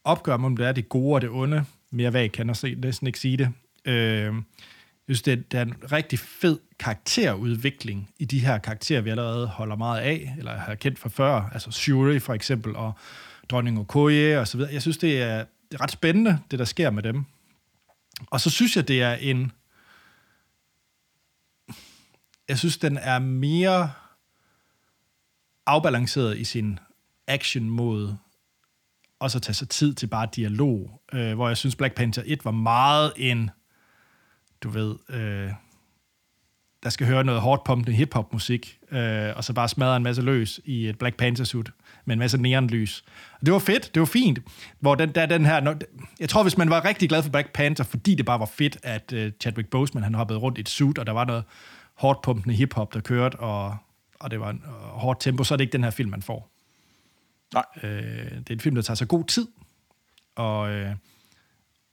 [0.04, 1.66] opgør, om det er det gode og det onde.
[1.92, 3.50] Mere vag kan jeg næsten ikke sige det.
[3.86, 4.34] Øh,
[5.08, 9.10] jeg synes, det er, det er en rigtig fed karakterudvikling i de her karakterer, vi
[9.10, 11.50] allerede holder meget af, eller har kendt fra før.
[11.54, 12.94] Altså Shuri for eksempel, og
[13.50, 14.74] dronning Okoye og så videre.
[14.74, 15.38] Jeg synes, det er,
[15.72, 17.24] det er ret spændende, det der sker med dem.
[18.28, 19.52] Og så synes jeg, det er en
[22.48, 23.92] jeg synes, den er mere
[25.66, 26.80] afbalanceret i sin
[27.28, 28.18] action-måde,
[29.20, 32.46] og så tage sig tid til bare dialog, øh, hvor jeg synes Black Panther 1
[32.46, 33.50] var meget en,
[34.64, 35.52] du ved, øh,
[36.84, 40.22] der skal høre noget hårdt pumpende hip-hop musik, øh, og så bare smadre en masse
[40.22, 41.72] løs i et Black Panther suit
[42.06, 43.04] med en masse neonlys.
[43.46, 44.40] Det var fedt, det var fint.
[44.80, 45.76] Hvor den, der, den her,
[46.20, 48.78] jeg tror, hvis man var rigtig glad for Black Panther, fordi det bare var fedt,
[48.84, 51.44] at uh, Chadwick Boseman han hoppede rundt i et suit, og der var noget
[51.94, 53.78] hårdt pumpende hip-hop, der kørte, og,
[54.20, 56.22] og det var en uh, hårdt tempo, så er det ikke den her film, man
[56.22, 56.52] får.
[57.54, 57.66] Nej.
[57.84, 59.48] Øh, det er en film, der tager sig god tid,
[60.36, 60.96] og, øh,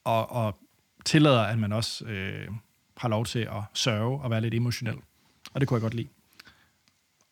[0.04, 0.58] og, og
[1.04, 2.48] tillader, at man også øh,
[2.96, 4.96] har lov til at sørge og være lidt emotionel.
[5.52, 6.08] Og det kunne jeg godt lide.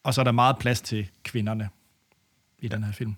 [0.05, 1.69] Og så er der meget plads til kvinderne
[2.59, 3.15] i den her film.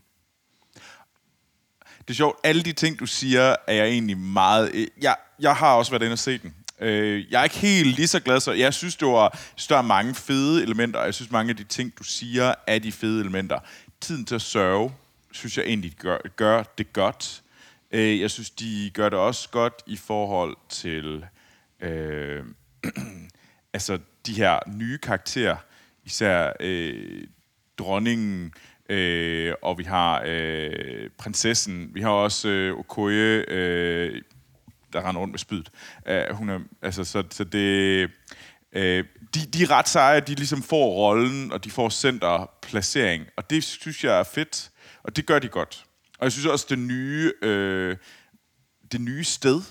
[1.98, 4.88] Det er sjovt, alle de ting, du siger, er jeg egentlig meget...
[5.00, 6.54] Jeg, jeg har også været inde og se den.
[6.80, 10.14] Øh, Jeg er ikke helt lige så glad, så jeg synes, det var, større mange
[10.14, 13.58] fede elementer, og jeg synes, mange af de ting, du siger, er de fede elementer.
[14.00, 14.92] Tiden til at sørge,
[15.32, 17.42] synes jeg egentlig gør, gør det godt.
[17.94, 21.24] Øh, Jeg synes, de gør det også godt i forhold til
[21.80, 22.44] øh,
[23.74, 25.56] altså de her nye karakterer,
[26.04, 27.26] især øh,
[27.78, 28.52] dronningen,
[28.88, 34.22] øh, og vi har øh, prinsessen, vi har også øh, Okoye, øh,
[34.92, 35.70] der render rundt med spydet.
[36.06, 38.10] Uh, øh, hun er, altså, så, så det,
[38.72, 39.04] øh,
[39.34, 43.64] de, de er ret seje, de ligesom får rollen, og de får centerplacering, og det
[43.64, 44.70] synes jeg er fedt,
[45.02, 45.84] og det gør de godt.
[46.24, 47.96] Og jeg synes også, det nye, øh,
[48.92, 49.62] det nye sted,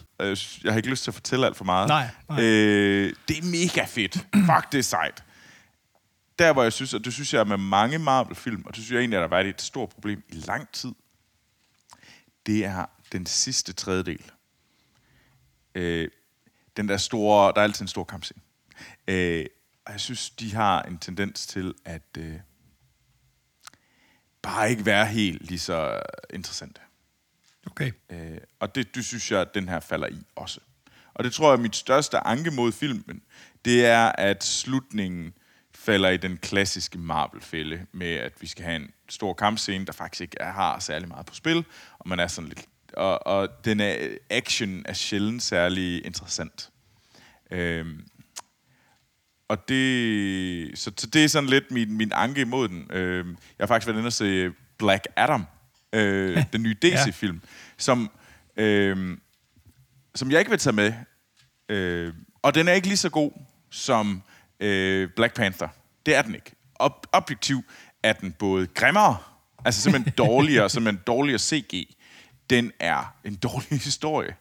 [0.63, 2.43] jeg har ikke lyst til at fortælle alt for meget, Nej, nej.
[2.43, 4.13] Øh, det er mega fedt.
[4.49, 5.23] Fuck, det er sejt.
[6.39, 8.91] Der, hvor jeg synes, og det synes jeg er med mange Marvel-film, og det synes
[8.91, 10.91] jeg egentlig, at der har været et stort problem i lang tid,
[12.45, 14.31] det er den sidste tredjedel.
[15.75, 16.09] Øh,
[16.77, 18.41] den der store, der er altid en stor kampscene.
[19.07, 19.45] Øh,
[19.85, 22.35] og jeg synes, de har en tendens til at øh,
[24.43, 26.01] bare ikke være helt lige så
[26.33, 26.81] interessante.
[27.67, 27.91] Okay.
[28.09, 30.59] Øh, og det, det synes jeg, at den her falder i også.
[31.13, 33.21] Og det tror jeg, at mit største anke mod filmen,
[33.65, 35.33] det er, at slutningen
[35.75, 40.21] falder i den klassiske Marvel-fælde med, at vi skal have en stor kampscene, der faktisk
[40.21, 41.65] ikke er, har særlig meget på spil,
[41.99, 42.65] og man er sådan lidt...
[42.93, 43.95] Og, og den er,
[44.29, 46.69] action er sjældent særlig interessant.
[47.51, 48.07] Øhm,
[49.49, 52.87] og det, så, så det er sådan lidt min, min anke imod den.
[52.91, 55.45] Øhm, jeg har faktisk været inde og se Black Adam,
[55.93, 57.41] øh, den nye DC-film,
[57.77, 58.11] som,
[58.57, 59.17] øh,
[60.15, 60.93] som jeg ikke vil tage med.
[61.69, 63.31] Øh, og den er ikke lige så god
[63.71, 64.23] som
[64.59, 65.67] øh, Black Panther.
[66.05, 66.51] Det er den ikke.
[66.83, 67.63] Ob- objektiv
[68.03, 69.17] er den både grimmere,
[69.65, 71.95] altså simpelthen dårligere, simpelthen dårligere CG.
[72.49, 74.35] Den er en dårlig historie.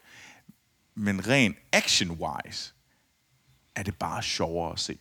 [0.95, 2.73] Men ren action-wise
[3.77, 4.99] er det bare sjovere at se.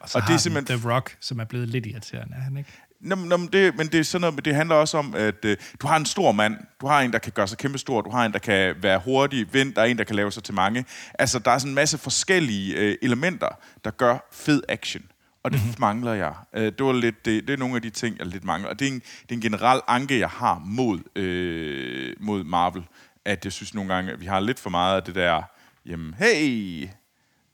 [0.00, 0.78] Og så Og det er simpelthen...
[0.80, 2.70] The Rock, som er blevet lidt irriterende, er han ikke?
[3.00, 5.14] Nå, men- nå, men det, men det er sådan noget, men det handler også om,
[5.14, 7.78] at øh, du har en stor mand, du har en, der kan gøre sig kæmpe
[7.78, 10.32] stor, du har en, der kan være hurtig, vind, der er en, der kan lave
[10.32, 10.84] sig til mange.
[11.18, 13.48] Altså, der er sådan en masse forskellige øh, elementer,
[13.84, 15.02] der gør fed action.
[15.42, 15.74] Og det mm-hmm.
[15.78, 16.34] mangler jeg.
[16.54, 18.70] Øh, det, var lidt, det, det er nogle af de ting, jeg lidt mangler.
[18.70, 22.84] Og det er en, det er en generel anke, jeg har mod, øh, mod Marvel.
[23.24, 25.42] At jeg synes nogle gange, at vi har lidt for meget af det der,
[25.86, 26.88] jamen, hey,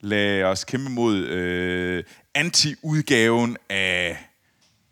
[0.01, 2.03] lad os kæmpe mod øh,
[2.35, 4.17] anti-udgaven af,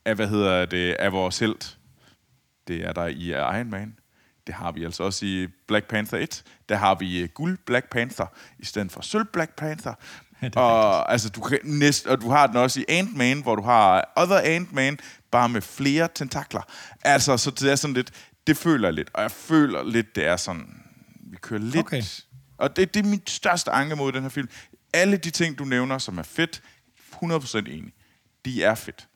[0.06, 1.76] af, hvad hedder det, af vores held.
[2.68, 3.96] Det er der i Iron Man.
[4.48, 6.44] Det har vi altså også i Black Panther 1.
[6.70, 8.26] Der har vi øh, guld Black Panther
[8.60, 9.94] i stedet for sølv Black Panther.
[10.42, 13.62] Ja, og, altså, du kan næst, og du har den også i Ant-Man, hvor du
[13.62, 15.00] har Other Ant-Man,
[15.32, 16.62] bare med flere tentakler.
[17.02, 18.12] Altså, så det er sådan lidt,
[18.48, 19.10] det føler jeg lidt.
[19.14, 20.84] Og jeg føler lidt, det er sådan,
[21.32, 21.78] vi kører lidt...
[21.78, 22.04] Okay.
[22.58, 24.50] Og det, det er mit største anke mod den her film.
[24.94, 26.64] Alle de ting, du nævner, som er fedt,
[27.24, 27.94] 100% enig.
[28.46, 29.08] De er fedt.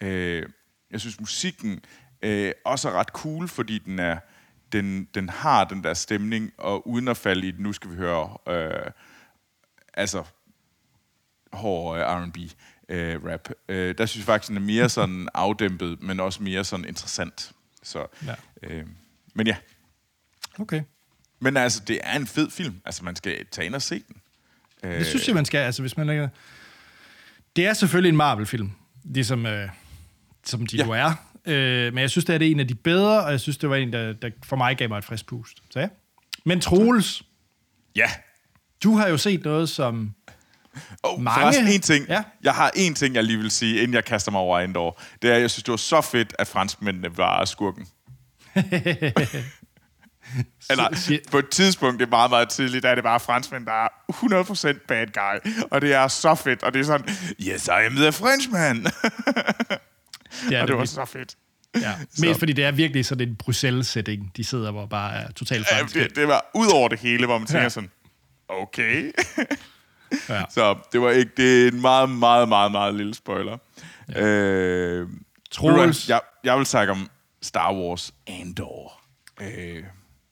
[0.00, 0.46] Øh,
[0.90, 1.80] jeg synes, musikken
[2.22, 4.18] øh, også er ret cool, fordi den er
[4.72, 7.96] den, den har den der stemning, og uden at falde i den, nu skal vi
[7.96, 8.90] høre, øh,
[9.94, 10.24] altså,
[11.52, 12.36] hård øh, R&B
[12.88, 13.48] øh, rap.
[13.68, 17.52] Øh, der synes jeg faktisk, den er mere sådan afdæmpet, men også mere sådan interessant.
[17.82, 18.34] Så, Ja.
[18.62, 18.86] øh,
[19.34, 19.56] men ja,
[20.58, 20.82] Okay.
[21.40, 22.80] men altså, det er en fed film.
[22.84, 24.16] Altså, man skal tage ind og se den.
[24.84, 25.58] Øh, Det synes jeg, man skal.
[25.58, 26.28] Altså, hvis man lægger...
[27.56, 28.70] Det er selvfølgelig en Marvel-film,
[29.04, 29.68] ligesom øh,
[30.44, 30.84] som de ja.
[30.84, 31.14] jo er.
[31.46, 33.70] Øh, men jeg synes, det er det en af de bedre, og jeg synes, det
[33.70, 35.58] var en, der, der for mig gav mig et frisk pust.
[35.70, 35.88] Så ja.
[36.44, 37.22] Men Troels,
[37.96, 38.06] Ja.
[38.82, 40.14] du har jo set noget, som...
[41.02, 42.06] Oh, Mange- Forresten, en ting.
[42.08, 42.22] Ja.
[42.42, 45.00] Jeg har en ting, jeg lige vil sige, inden jeg kaster mig over Endor.
[45.22, 47.86] Det er, at jeg synes, det var så fedt, at franskmændene var skurken.
[50.70, 53.72] Eller på et tidspunkt, det er meget, meget tidligt, der er det bare franskmænd, der
[53.72, 53.88] er
[54.72, 55.52] 100% bad guy.
[55.70, 57.08] Og det er så fedt, og det er sådan,
[57.40, 58.84] yes, I am the Frenchman.
[58.84, 58.92] Det
[60.56, 60.88] er og det var nemlig.
[60.88, 61.34] så fedt.
[61.80, 61.92] Ja.
[62.26, 65.78] Mest fordi det er virkelig sådan en Bruxelles-setting, de sidder, hvor bare er totalt Ja,
[65.80, 65.94] fransk.
[65.94, 67.68] det, det var ud over det hele, hvor man tænker Ja.
[67.68, 67.90] sådan,
[68.48, 69.12] okay.
[70.28, 70.42] Ja.
[70.50, 73.58] så det var ikke, det er en meget, meget, meget, meget lille spoiler.
[74.12, 74.20] Ja.
[74.26, 75.08] Øh,
[75.50, 76.08] Troels.
[76.08, 77.08] jeg, jeg vil snakke om
[77.42, 79.00] Star Wars Andor.
[79.40, 79.82] Øh,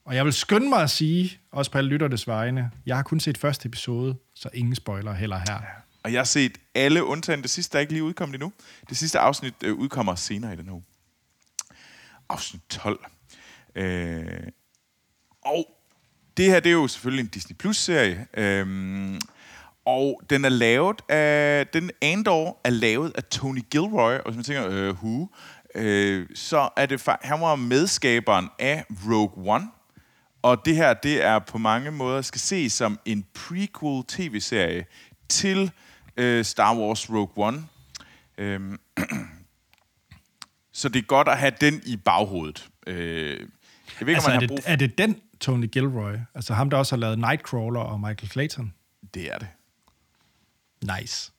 [0.05, 3.19] og jeg vil skynde mig at sige, også på alle lytternes vegne, jeg har kun
[3.19, 5.59] set første episode, så ingen spoiler heller her.
[6.03, 8.51] og jeg har set alle undtagen det sidste, der er ikke lige udkommet endnu.
[8.89, 10.83] Det sidste afsnit øh, udkommer senere i den uge.
[12.29, 13.05] Afsnit 12.
[13.75, 14.25] Øh,
[15.41, 15.65] og
[16.37, 18.27] det her, det er jo selvfølgelig en Disney Plus-serie.
[18.33, 19.19] Øh,
[19.85, 21.67] og den er lavet af...
[21.67, 24.13] Den Andor er lavet af Tony Gilroy.
[24.13, 25.27] Og hvis man tænker, øh, who?
[25.75, 27.07] Øh, så er det...
[27.21, 29.67] Han var medskaberen af Rogue One.
[30.41, 34.85] Og det her, det er på mange måder skal ses som en prequel tv-serie
[35.29, 35.71] til
[36.17, 37.63] øh, Star Wars Rogue One.
[38.37, 38.79] Øhm,
[40.73, 42.69] så det er godt at have den i baghovedet.
[42.87, 43.39] Øh,
[43.99, 44.71] jeg ved ikke, Altså, om er man har brug det, for...
[44.71, 46.13] er det den Tony Gilroy?
[46.35, 48.73] Altså ham, der også har lavet Nightcrawler og Michael Clayton?
[49.13, 49.47] Det er det.
[50.99, 51.31] Nice.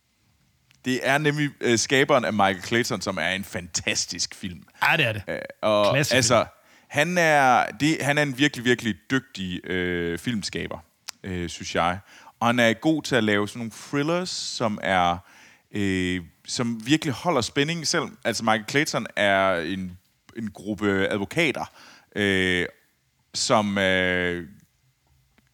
[0.84, 4.62] Det er nemlig øh, skaberen af Michael Clayton, som er en fantastisk film.
[4.82, 5.22] Ja, det er det.
[5.28, 6.44] Øh, og Klassisk altså,
[6.92, 10.78] han er, det, han er en virkelig, virkelig dygtig øh, filmskaber,
[11.24, 11.98] øh, synes jeg.
[12.40, 15.16] Og han er god til at lave sådan nogle thrillers, som er
[15.72, 18.04] øh, som virkelig holder spændingen selv.
[18.24, 19.98] Altså Michael Clayton er en,
[20.36, 21.64] en gruppe advokater,
[22.16, 22.66] øh,
[23.34, 24.48] som øh,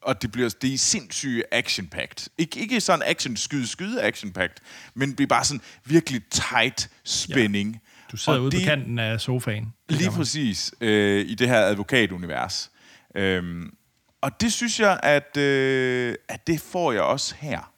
[0.02, 2.26] og det bliver det er sindssygt action -packed.
[2.38, 4.56] Ikke, ikke sådan action skyde skyde action -packed,
[4.94, 7.80] men det bliver bare sådan virkelig tight spænding.
[8.12, 9.74] Du sidder Og ude det- på kanten af sofaen.
[9.88, 12.70] Lige præcis øh, i det her advokatunivers.
[13.14, 13.74] Øhm,
[14.20, 17.72] og det synes jeg, at, øh, at det får jeg også her,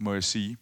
[0.00, 0.56] må jeg sige.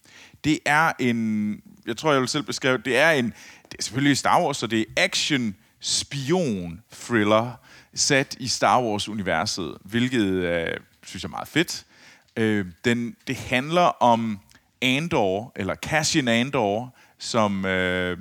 [0.45, 1.53] Det er en,
[1.87, 3.25] jeg tror, jeg vil selv beskrive, det er en,
[3.65, 7.53] det er selvfølgelig Star Wars, så det er action spion thriller
[7.95, 10.67] sat i Star Wars-universet, hvilket øh,
[11.07, 11.85] synes jeg er meget fedt.
[12.37, 14.39] Øh, den, det handler om
[14.83, 17.65] Andor, eller Cassian Andor, som...
[17.65, 18.19] Øh,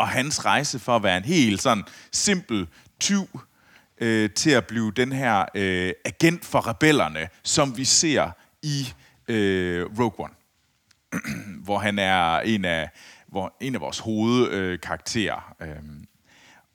[0.00, 2.68] og hans rejse for at være en helt sådan simpel
[3.00, 3.40] tyv
[3.98, 8.30] øh, til at blive den her øh, agent for rebellerne, som vi ser
[8.62, 8.92] i
[9.28, 10.34] øh, Rogue One,
[11.64, 12.90] hvor han er en af,
[13.26, 15.54] hvor, en af vores hovedkarakterer.
[15.62, 15.76] Øh,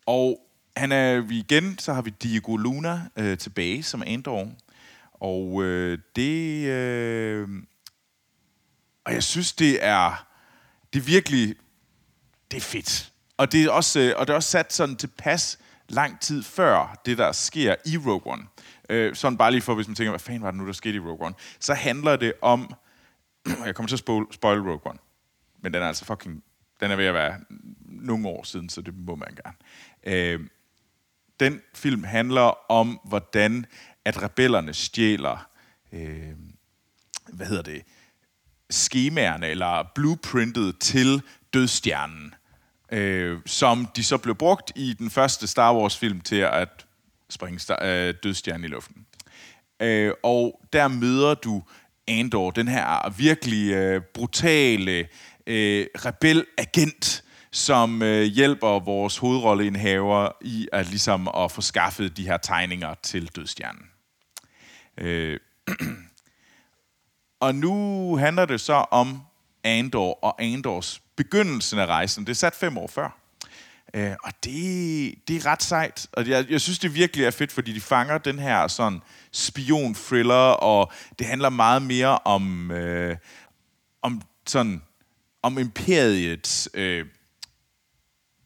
[0.06, 0.40] og
[0.78, 4.52] han er, vi igen, så har vi Diego Luna øh, tilbage som Andor,
[5.14, 6.66] og øh, det...
[6.66, 7.50] Øh,
[9.06, 10.28] og jeg synes, det er,
[10.94, 11.56] det er virkelig
[12.52, 13.12] det er fedt.
[13.38, 17.02] Og det er også, øh, og det er også sat sådan tilpas lang tid før
[17.06, 18.48] det, der sker i Rogue One.
[18.90, 20.96] Øh, sådan bare lige for, hvis man tænker, hvad fanden var det nu, der skete
[20.96, 21.36] i Rogue One?
[21.60, 22.74] Så handler det om...
[23.66, 25.00] jeg kommer til at spoil, spoil Rogue One.
[25.62, 26.44] Men den er altså fucking...
[26.80, 27.40] Den er ved at være
[27.86, 29.58] nogle år siden, så det må man gerne.
[30.04, 30.40] Øh,
[31.40, 33.66] den film handler om, hvordan
[34.06, 35.50] at rebellerne stjæler...
[35.94, 36.32] Øh,
[37.34, 37.84] hvad hedder det?
[38.70, 41.22] skemaerne eller blueprintet til
[41.54, 42.36] dødstjernen,
[42.92, 46.86] øh, som de så blev brugt i den første Star Wars-film til at
[47.30, 49.06] springe star- øh, dødstjernen i luften.
[49.80, 51.64] Øh, og der møder du
[52.08, 55.08] Andor, den her virkelig øh, brutale
[55.48, 62.38] øh, rebel-agent, som øh, hjælper vores hovedrolleindhaver i at ligesom at få skaffet de her
[62.38, 63.84] tegninger til dødstjernen.
[64.98, 65.40] Øh,
[67.46, 69.22] og nu handler det så om
[69.64, 72.26] Andor og Andors begyndelsen af rejsen.
[72.26, 73.20] Det er sat fem år før.
[73.94, 76.08] Øh, og det, det er ret sejt.
[76.12, 79.02] Og jeg, jeg synes, det virkelig er fedt, fordi de fanger den her sådan
[79.32, 83.18] spion-thriller, og det handler meget mere om, øh,
[84.02, 84.82] om sådan
[85.44, 86.70] om imperiets...
[86.74, 87.06] Øh,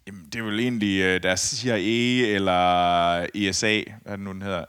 [0.08, 4.66] jamen, det er vel egentlig øh, deres CIA eller ESA, hvad det nu, den hedder?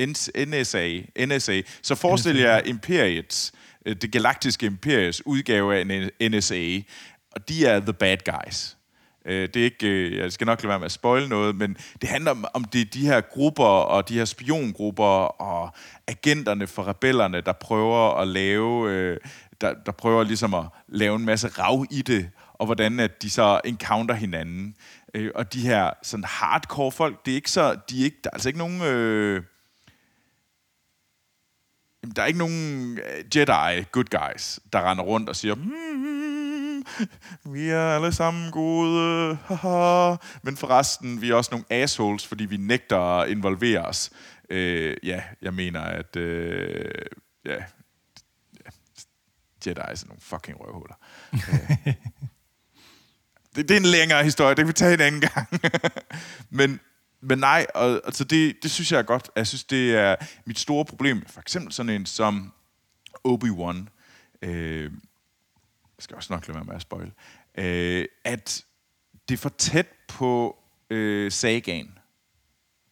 [0.00, 1.62] NS- NSA, NSA.
[1.82, 3.52] Så forestil jer imperiets,
[3.86, 5.80] øh, det galaktiske imperiets udgave af
[6.20, 6.80] en NSA,
[7.36, 8.76] og de er the bad guys.
[9.26, 11.76] Øh, det er ikke, øh, jeg skal nok lade være med at spoil noget, men
[12.00, 15.04] det handler om, om det, de her grupper og de her spiongrupper
[15.40, 15.74] og
[16.06, 19.16] agenterne for rebellerne, der prøver at lave, øh,
[19.60, 23.30] der, der prøver ligesom at lave en masse rav i det, og hvordan at de
[23.30, 24.74] så encounter hinanden.
[25.34, 28.34] Og de her sådan hardcore folk, det er ikke så, de er ikke, der er
[28.34, 28.82] altså ikke nogen...
[28.82, 29.42] Øh,
[32.16, 32.98] der er ikke nogen
[33.36, 36.33] Jedi good guys, der render rundt og siger, mm,
[37.44, 40.16] vi er alle sammen gode, haha.
[40.42, 44.10] men forresten, vi er også nogle assholes, fordi vi nægter at involvere os.
[44.50, 46.90] Øh, ja, jeg mener, at øh,
[47.44, 47.54] ja,
[48.64, 48.70] ja,
[49.66, 50.94] Jedi er sådan nogle fucking røvhuller.
[51.32, 51.94] Øh.
[53.56, 55.48] det, det er en længere historie, det kan vi tage en anden gang.
[56.58, 56.80] men,
[57.20, 59.30] men nej, og, altså det, det synes jeg er godt.
[59.36, 61.26] Jeg synes, det er mit store problem.
[61.26, 62.52] For eksempel sådan en som
[63.28, 63.86] Obi-Wan.
[64.42, 64.90] Øh,
[66.04, 67.12] skal også nok lade være med at spoil.
[67.58, 68.64] Øh, at
[69.28, 70.56] det er for tæt på
[70.90, 71.98] øh, sagaen.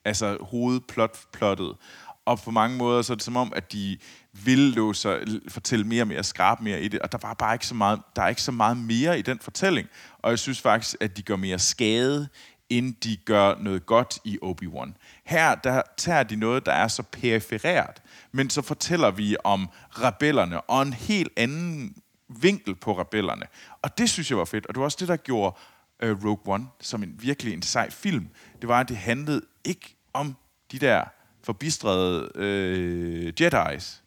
[0.04, 1.76] Altså hovedplottet.
[2.24, 3.98] Og på mange måder så er det som om, at de
[4.32, 7.00] ville låse fortælle mere og mere, skrabe mere i det.
[7.00, 9.38] Og der var bare ikke så meget, der er ikke så meget mere i den
[9.38, 9.88] fortælling.
[10.18, 12.28] Og jeg synes faktisk, at de gør mere skade,
[12.68, 14.92] end de gør noget godt i Obi-Wan.
[15.24, 20.60] Her der tager de noget, der er så perifereret, men så fortæller vi om rebellerne
[20.60, 22.01] og en helt anden
[22.40, 23.46] vinkel på rebellerne.
[23.82, 25.56] Og det synes jeg var fedt, og det var også det, der gjorde
[26.04, 28.28] uh, Rogue One som en virkelig en sej film.
[28.60, 30.36] Det var, at det handlede ikke om
[30.72, 31.04] de der
[31.42, 34.02] forbistrede uh, Jedi's.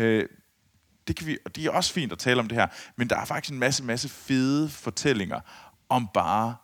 [0.00, 0.28] Uh,
[1.08, 3.16] det kan vi, og det er også fint at tale om det her, men der
[3.16, 5.40] er faktisk en masse, masse fede fortællinger
[5.88, 6.56] om bare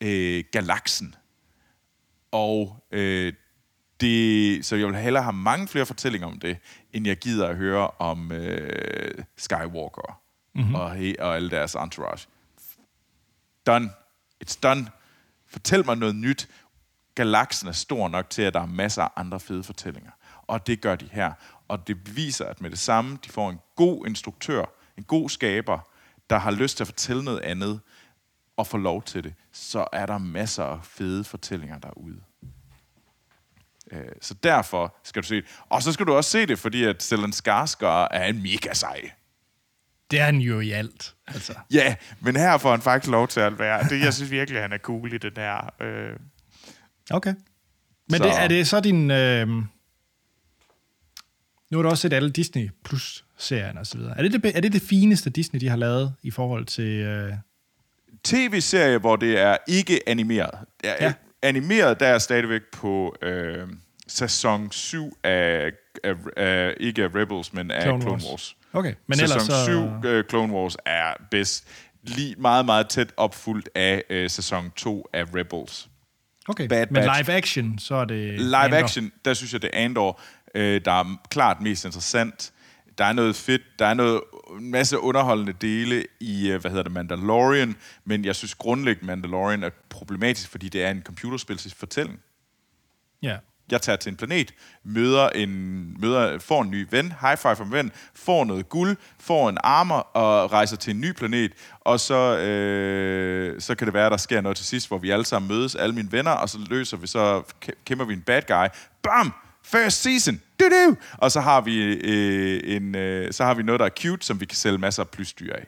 [0.00, 1.14] øh, galaksen.
[2.30, 3.32] Og øh,
[4.00, 6.58] det, så jeg vil hellere have mange flere fortællinger om det,
[6.92, 10.20] end jeg gider at høre om øh, Skywalker
[10.54, 10.74] mm-hmm.
[10.74, 12.28] og, og alle deres entourage.
[13.66, 13.90] Done.
[14.44, 14.86] It's done.
[15.46, 16.48] Fortæl mig noget nyt.
[17.14, 20.10] Galaksen er stor nok til, at der er masser af andre fede fortællinger.
[20.42, 21.32] Og det gør de her.
[21.68, 24.64] Og det beviser, at med det samme, de får en god instruktør,
[24.96, 25.78] en god skaber,
[26.30, 27.80] der har lyst til at fortælle noget andet,
[28.56, 32.20] og får lov til det, så er der masser af fede fortællinger derude.
[33.92, 35.44] Øh, så derfor skal du se det.
[35.68, 39.10] Og så skal du også se det, fordi at Stellan Skarsgård er en mega sej.
[40.10, 41.14] Det er han jo i alt.
[41.26, 41.54] Altså.
[41.70, 43.88] Ja, men her får han faktisk lov til at være.
[43.88, 45.74] Det, jeg synes virkelig, han er cool i det der.
[45.80, 46.16] Øh.
[47.10, 47.34] Okay.
[48.08, 48.24] Men så.
[48.24, 49.10] Det, er det så din...
[49.10, 49.48] Øh...
[51.70, 54.18] Nu har du også set alle Disney Plus-serierne og så videre.
[54.18, 57.00] Er det det, er det det fineste Disney, de har lavet i forhold til...
[57.00, 57.32] Øh
[58.24, 60.58] tv-serie, hvor det er ikke animeret.
[60.84, 61.12] Er ja.
[61.46, 63.68] Animeret, der er stadigvæk på øh,
[64.06, 65.72] sæson 7 af,
[66.04, 68.30] af, af, ikke af Rebels, men af Clone, Clone Wars.
[68.30, 68.56] Wars.
[68.72, 69.64] Okay, men sæson ellers så...
[69.64, 71.68] 7 uh, Clone Wars er bedst.
[72.02, 75.88] Lige meget, meget tæt opfuldt af uh, sæson 2 af Rebels.
[76.48, 77.18] Okay, Bad men Batch.
[77.18, 78.76] live action, så er det Live Andor.
[78.76, 80.20] action, der synes jeg, det er Andor,
[80.54, 82.52] øh, der er klart mest interessant.
[82.98, 86.82] Der er noget fedt, der er noget en masse underholdende dele i, øh, hvad hedder
[86.82, 91.78] det, Mandalorian, men jeg synes grundlæggende, Mandalorian er problematisk, fordi det er en computerspilsfortælling.
[91.78, 92.20] fortælling.
[93.22, 93.36] Ja.
[93.70, 94.54] Jeg tager til en planet,
[94.84, 95.50] møder en,
[96.00, 99.96] møder, får en ny ven, high five from ven, får noget guld, får en armor
[99.96, 104.16] og rejser til en ny planet, og så, øh, så kan det være, at der
[104.16, 106.96] sker noget til sidst, hvor vi alle sammen mødes, alle mine venner, og så løser
[106.96, 107.42] vi, så
[107.84, 108.66] kæmper vi en bad guy.
[109.02, 109.32] Bam!
[109.66, 110.40] First season!
[110.60, 110.96] Du-du!
[111.12, 114.40] Og så har, vi, øh, en, øh, så har vi noget, der er cute, som
[114.40, 115.66] vi kan sælge masser af plysdyr af.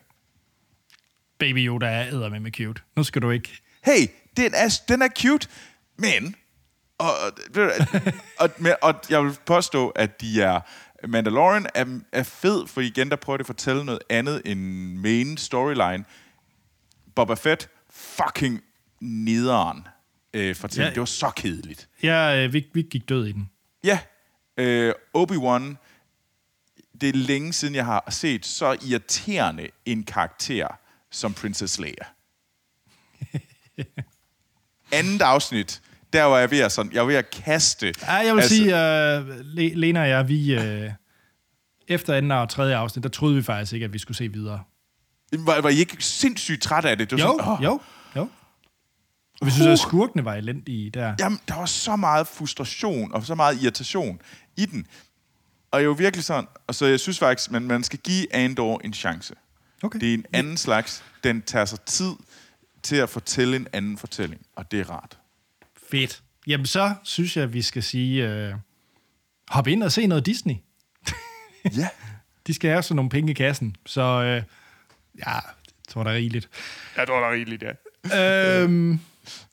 [1.39, 2.83] Baby Yoda er æder med med cute.
[2.97, 3.59] Nu skal du ikke...
[3.85, 4.07] Hey,
[4.37, 5.49] den er, den er cute,
[5.97, 6.35] men...
[6.99, 7.33] Og, og,
[8.43, 8.51] og,
[8.83, 10.61] og jeg vil påstå, at de er...
[11.07, 14.61] Mandalorian er, er fed, for igen, der prøver de at fortælle noget andet end
[14.97, 16.05] main storyline.
[17.15, 18.61] Boba Fett, fucking
[19.01, 19.89] nederen
[20.35, 20.85] øh, fortælle.
[20.85, 21.89] Ja, det var så kedeligt.
[22.03, 23.51] Ja, øh, vi, vi gik død i den.
[23.85, 23.99] Ja,
[24.57, 25.77] øh, Obi-Wan,
[27.01, 30.69] det er længe siden, jeg har set så irriterende en karakter
[31.11, 32.05] som Princess Leia.
[34.93, 37.95] Andet afsnit, der var jeg ved at, sådan, jeg var ved at kaste.
[38.03, 40.93] Ja, jeg vil altså, sige, uh, Lena og jeg, vi, uh,
[41.89, 44.63] efter anden og tredje afsnit, der troede vi faktisk ikke, at vi skulle se videre.
[45.33, 47.11] Var, var I ikke sindssygt træt af det?
[47.11, 47.65] det var jo, sådan, oh.
[47.65, 47.81] jo, jo.
[49.41, 49.73] Og vi synes, uh.
[49.73, 51.15] at skurkene var elendige der.
[51.19, 54.21] Jamen, der var så meget frustration og så meget irritation
[54.57, 54.87] i den.
[55.71, 58.81] Og jeg var virkelig sådan, og så jeg synes faktisk, at man skal give Andor
[58.85, 59.35] en chance.
[59.83, 60.01] Okay.
[60.01, 62.13] Det er en anden slags, den tager sig tid
[62.83, 65.19] til at fortælle en anden fortælling, og det er rart.
[65.91, 66.23] Fedt.
[66.47, 68.55] Jamen så synes jeg, at vi skal sige, øh,
[69.49, 70.55] hop ind og se noget Disney.
[71.79, 71.89] ja.
[72.47, 74.43] De skal have sådan nogle penge i kassen, så øh,
[75.19, 75.43] ja, jeg
[75.89, 76.49] tror, der er rigeligt.
[76.97, 78.63] Jeg tror, der er rigeligt, ja.
[78.63, 79.01] øhm,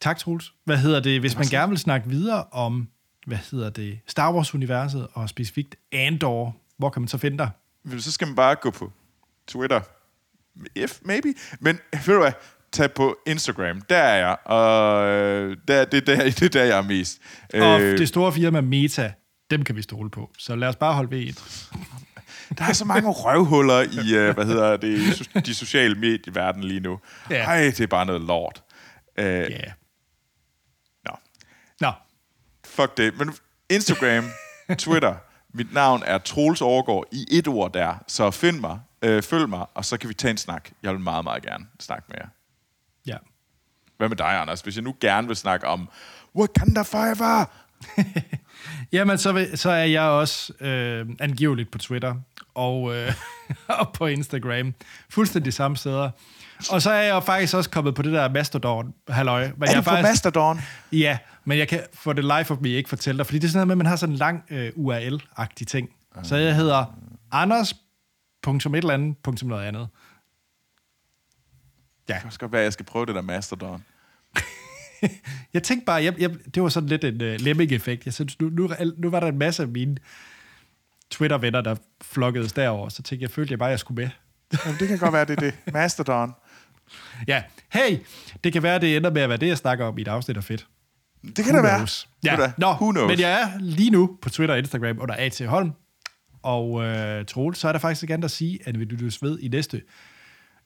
[0.01, 0.53] Tak, Troels.
[0.65, 2.87] Hvad hedder det, hvis man gerne vil snakke videre om,
[3.27, 7.49] hvad hedder det, Star Wars-universet, og specifikt Andor, hvor kan man så finde dig?
[7.99, 8.91] Så skal man bare gå på
[9.47, 9.81] Twitter.
[10.75, 11.33] If, maybe.
[11.59, 12.31] Men ved du hvad,
[12.71, 13.81] tag på Instagram.
[13.81, 17.19] Der er jeg, og øh, der, det, der, det er der, jeg er mest.
[17.53, 19.13] Og øh, det store firma Meta,
[19.51, 20.31] dem kan vi stole på.
[20.37, 21.69] Så lad os bare holde ved et.
[22.57, 26.99] Der er så mange røvhuller i, uh, hvad hedder det, de sociale medieverden lige nu.
[27.29, 27.43] Ja.
[27.43, 28.63] Ej, det er bare noget lort.
[29.17, 29.39] Øh, ja.
[29.41, 29.71] Yeah.
[31.05, 31.11] Nå.
[31.81, 31.91] Nå.
[32.65, 33.17] Fuck det.
[33.17, 33.35] Men
[33.69, 34.29] Instagram,
[34.77, 35.15] Twitter,
[35.53, 38.03] mit navn er Troels Overgaard i et ord der.
[38.07, 40.69] Så find mig, øh, følg mig, og så kan vi tage en snak.
[40.83, 42.27] Jeg vil meget, meget gerne snakke med jer.
[43.05, 43.17] Ja.
[43.97, 44.61] Hvad med dig, Anders?
[44.61, 45.89] Hvis jeg nu gerne vil snakke om
[46.35, 47.45] Wakanda Forever,
[48.91, 52.15] Jamen, så, vil, så er jeg også øh, angiveligt på Twitter
[52.53, 53.13] og, øh,
[53.79, 54.73] og på Instagram.
[55.09, 56.11] Fuldstændig samme steder.
[56.71, 59.51] Og så er jeg jo faktisk også kommet på det der Mastodon, halløj.
[59.57, 60.59] Men er jeg du på faktisk, Mastodon?
[60.91, 63.49] Ja, men jeg kan for det life of me ikke fortælle dig, fordi det er
[63.49, 65.89] sådan noget med, at man har sådan en lang øh, URL-agtig ting.
[66.23, 66.85] Så jeg hedder
[67.31, 67.73] Anders
[68.43, 69.87] punktum et eller andet, punktum noget andet.
[72.09, 73.83] Ja, Det kan også godt være, at jeg skal prøve det der Mastodon.
[75.53, 78.05] jeg tænkte bare, jeg, jeg, det var sådan lidt en uh, lemming-effekt.
[78.05, 79.97] Jeg synes, nu, nu, nu var der en masse af mine
[81.11, 84.09] Twitter-venner, der flokkedes derover, så tænkte jeg, følte jeg bare, at jeg skulle med.
[84.65, 85.73] Jamen, det kan godt være, det er det.
[85.73, 86.33] Mastodon.
[87.27, 87.97] Ja, hey,
[88.43, 90.37] det kan være, det ender med at være det, jeg snakker om i et afsnit
[90.37, 90.67] af Fedt.
[91.35, 91.75] Det kan da være.
[91.77, 92.09] knows?
[92.23, 92.51] Ved du Ja?
[92.57, 93.09] Nå, Who knows?
[93.09, 95.41] men jeg er lige nu på Twitter og Instagram under A.T.
[95.45, 95.71] Holm.
[96.43, 99.39] Og øh, Troel, så er der faktisk ikke andet at sige, at vi lyttes ved
[99.39, 99.81] i næste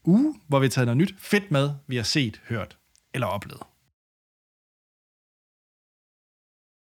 [0.06, 2.78] uge, hvor vi har taget noget nyt fedt med, vi har set, hørt
[3.14, 3.62] eller oplevet.